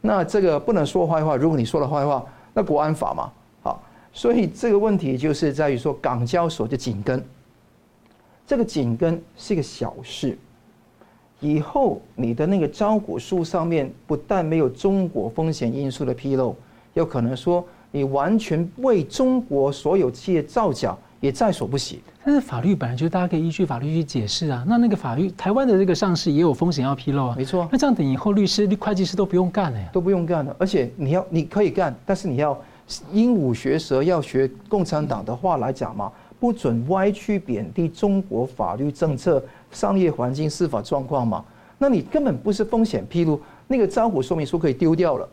[0.00, 2.24] 那这个不能说坏话，如果你说了坏话，
[2.54, 3.30] 那国安法嘛，
[3.62, 3.82] 好，
[4.14, 7.22] 所以这个问题就是在于说港交所的紧跟，
[8.46, 10.38] 这个紧跟是一个小事，
[11.38, 16.56] 以后你的那个招股书上面不但没有中国风险因素的披露，
[16.94, 20.96] 有可能说你完全为中国所有企业造假。
[21.22, 24.64] 也在所不惜，但是法律本来就是大家可以依据法律去解释啊。
[24.66, 27.34] 那那个法律，台湾的这个上市也有风险要披露啊。
[27.38, 27.68] 没错。
[27.70, 29.88] 那这样等以后律师、会计师都不用干了呀？
[29.92, 30.54] 都不用干了。
[30.58, 32.60] 而且你要你可以干，但是你要
[33.12, 36.10] 鹦鹉学舌，要学共产党的话来讲嘛，
[36.40, 41.44] 不准歪曲贬低中国法律政策、商业环境、司法状况嘛。
[41.78, 45.28] 那你根本不是风险披露，那个招股说明书可以丢掉了。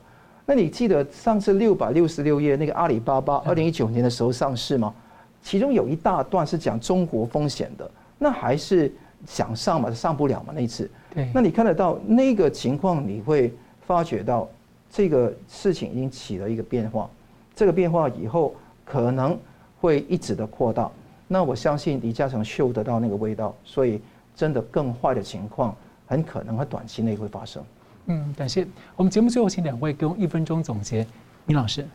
[0.46, 4.94] 那你记得上次六百六十六页那个阿里巴巴二零一九年的时候上市吗？
[5.42, 8.92] 其中有一大段是讲中国风险的，那还是
[9.26, 10.90] 想上嘛，上不了嘛那一次。
[11.14, 13.54] 对，那你看得到那个情况，你会
[13.86, 14.48] 发觉到
[14.92, 17.10] 这个事情已经起了一个变化，
[17.56, 18.54] 这个变化以后
[18.86, 19.38] 可能
[19.80, 20.90] 会一直的扩大。
[21.28, 24.02] 那我相信李嘉诚嗅得到那个味道，所以
[24.36, 25.76] 真的更坏的情况
[26.08, 27.64] 很可能在短期内会发生。
[28.08, 31.06] 嗯，感谢我们节目最后请两位给我一分钟总结，
[31.46, 31.86] 米老师。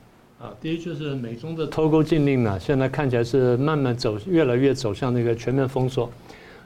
[0.45, 6.11] 啊，第一就是美中的脱钩禁令呢，现在看起来是慢慢走，越来越走向那个全面封锁。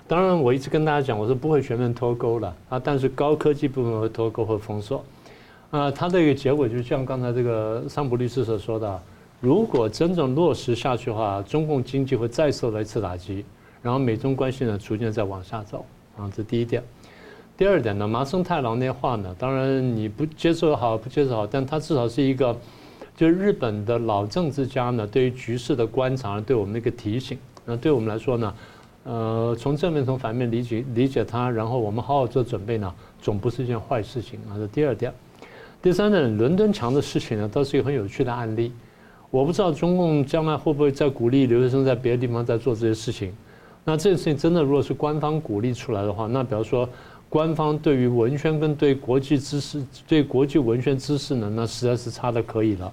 [0.09, 5.05] 当然，我一直跟大家讲，我说不会全面脱钩了啊，但是高科技部分会脱钩或封锁。
[5.71, 9.01] 啊，它的一个结果就像刚才这个桑普律师所说的，
[9.41, 13.45] 如果真正落实下去的话，中共经济会再受到一次打击，
[13.81, 16.83] 然后美中关系呢逐渐在往下走啊，这第一点。
[17.57, 22.57] 第二点呢，麻生太郎那话呢，当然你不接受好，不接受好，但他至少是一个。
[23.19, 27.37] 就是日本的老政治家呢，对于局势的观察，对我们的一个提醒。
[27.65, 28.55] 那对我们来说呢，
[29.03, 34.55] 呃，从正面从反面理解理解它，然后我们好好做准备呢，总不是一件坏事情啊。
[34.57, 35.13] 这第二点，
[35.83, 38.71] 第三点，伦敦墙的事情呢，倒是一个很有趣的案例。
[39.33, 43.35] 我不知道中共将来会不会再鼓励留学生在别的地方再做这些事情。
[43.85, 46.89] 那这件事情真的如果是官方鼓励出来的话，那比如说
[47.29, 52.93] 官方对于文宣跟对国际知识、对国际文宣知识呢，那实在是差得可以了。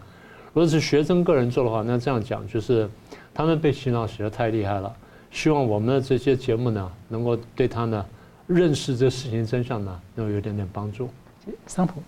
[0.56, 2.90] 如果是学生个人做的话，那这样讲就是，
[3.34, 4.96] 他们被洗脑洗得太厉害了。
[5.30, 8.06] 希望我们的这些节目呢，能够对他呢
[8.48, 11.10] 认识这事情真相呢，能有点点帮助。
[11.68, 12.02] 桑普，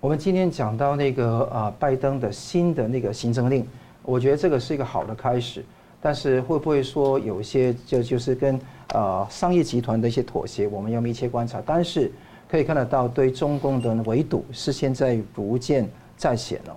[0.00, 3.66] 我们今天讲到那个啊，拜登的新的那个行政令，
[4.04, 5.62] 我觉得这个是一个好的开始。
[6.00, 8.58] 但是会不会说有一些就就是跟
[8.94, 11.62] 啊商业集团的一些妥协，我们要密切观察。
[11.66, 12.10] 但是
[12.48, 15.86] 可以看得到，对中共的围堵是现在逐渐
[16.16, 16.74] 在显了。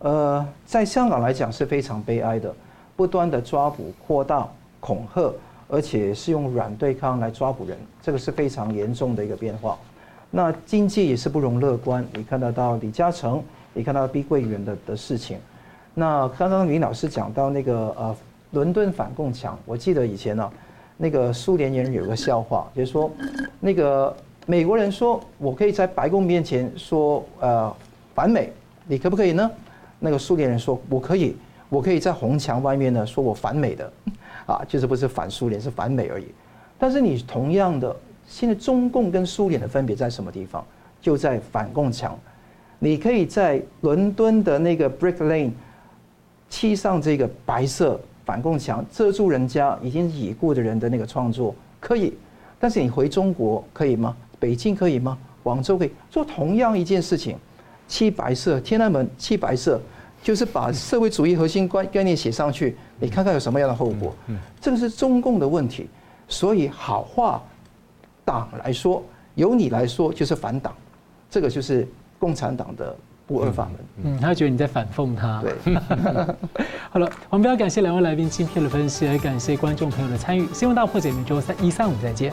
[0.00, 2.54] 呃，在香港来讲是非常悲哀的，
[2.96, 4.46] 不断的抓捕、扩大、
[4.78, 5.34] 恐吓，
[5.68, 9.76] 而且是用软对抗来抓捕人，这个是非常严重的一个变化。
[10.30, 13.42] 那经济也是不容乐观，你看得到李嘉诚，
[13.72, 15.38] 你看到碧桂园的的事情。
[15.94, 18.16] 那刚刚林老师讲到那个呃，
[18.52, 20.48] 伦敦反共墙，我记得以前呢、
[20.96, 23.10] 那个苏联人有个笑话，就是说，
[23.58, 24.14] 那个
[24.46, 27.74] 美国人说我可以在白宫面前说呃
[28.14, 28.52] 反美，
[28.86, 29.50] 你可不可以呢？
[29.98, 31.34] 那个苏联人说：“我可以，
[31.68, 33.92] 我可以在红墙外面呢，说我反美的，
[34.46, 36.26] 啊，就是不是反苏联，是反美而已。
[36.78, 37.94] 但是你同样的，
[38.26, 40.64] 现在中共跟苏联的分别在什么地方？
[41.00, 42.18] 就在反共墙。
[42.78, 45.50] 你可以在伦敦的那个 Brick Lane
[46.48, 52.16] 漆上这个白色反共墙，遮住人家已经已故的人的那个创作，可以。
[52.60, 54.16] 但是你回中国可以吗？
[54.38, 55.18] 北京可以吗？
[55.42, 57.36] 广州可以做同样一件事情。”
[57.88, 59.80] 漆白色，天安门漆白色，
[60.22, 64.14] 就是把社会主义核心观概念写上去，你看看有什么样的后果？
[64.60, 65.88] 这个是中共的问题，
[66.28, 67.42] 所以好话
[68.24, 69.02] 党来说，
[69.34, 70.72] 由你来说就是反党，
[71.30, 72.94] 这个就是共产党的
[73.26, 73.74] 不二法门。
[74.04, 75.42] 嗯，他觉得你在反讽他。
[75.42, 75.74] 对。
[76.90, 80.46] 好了，我们非常感谢两位来宾精辟的分析，也感谢观众朋友的参与。
[80.52, 82.32] 新闻大破解每周三一三五再见。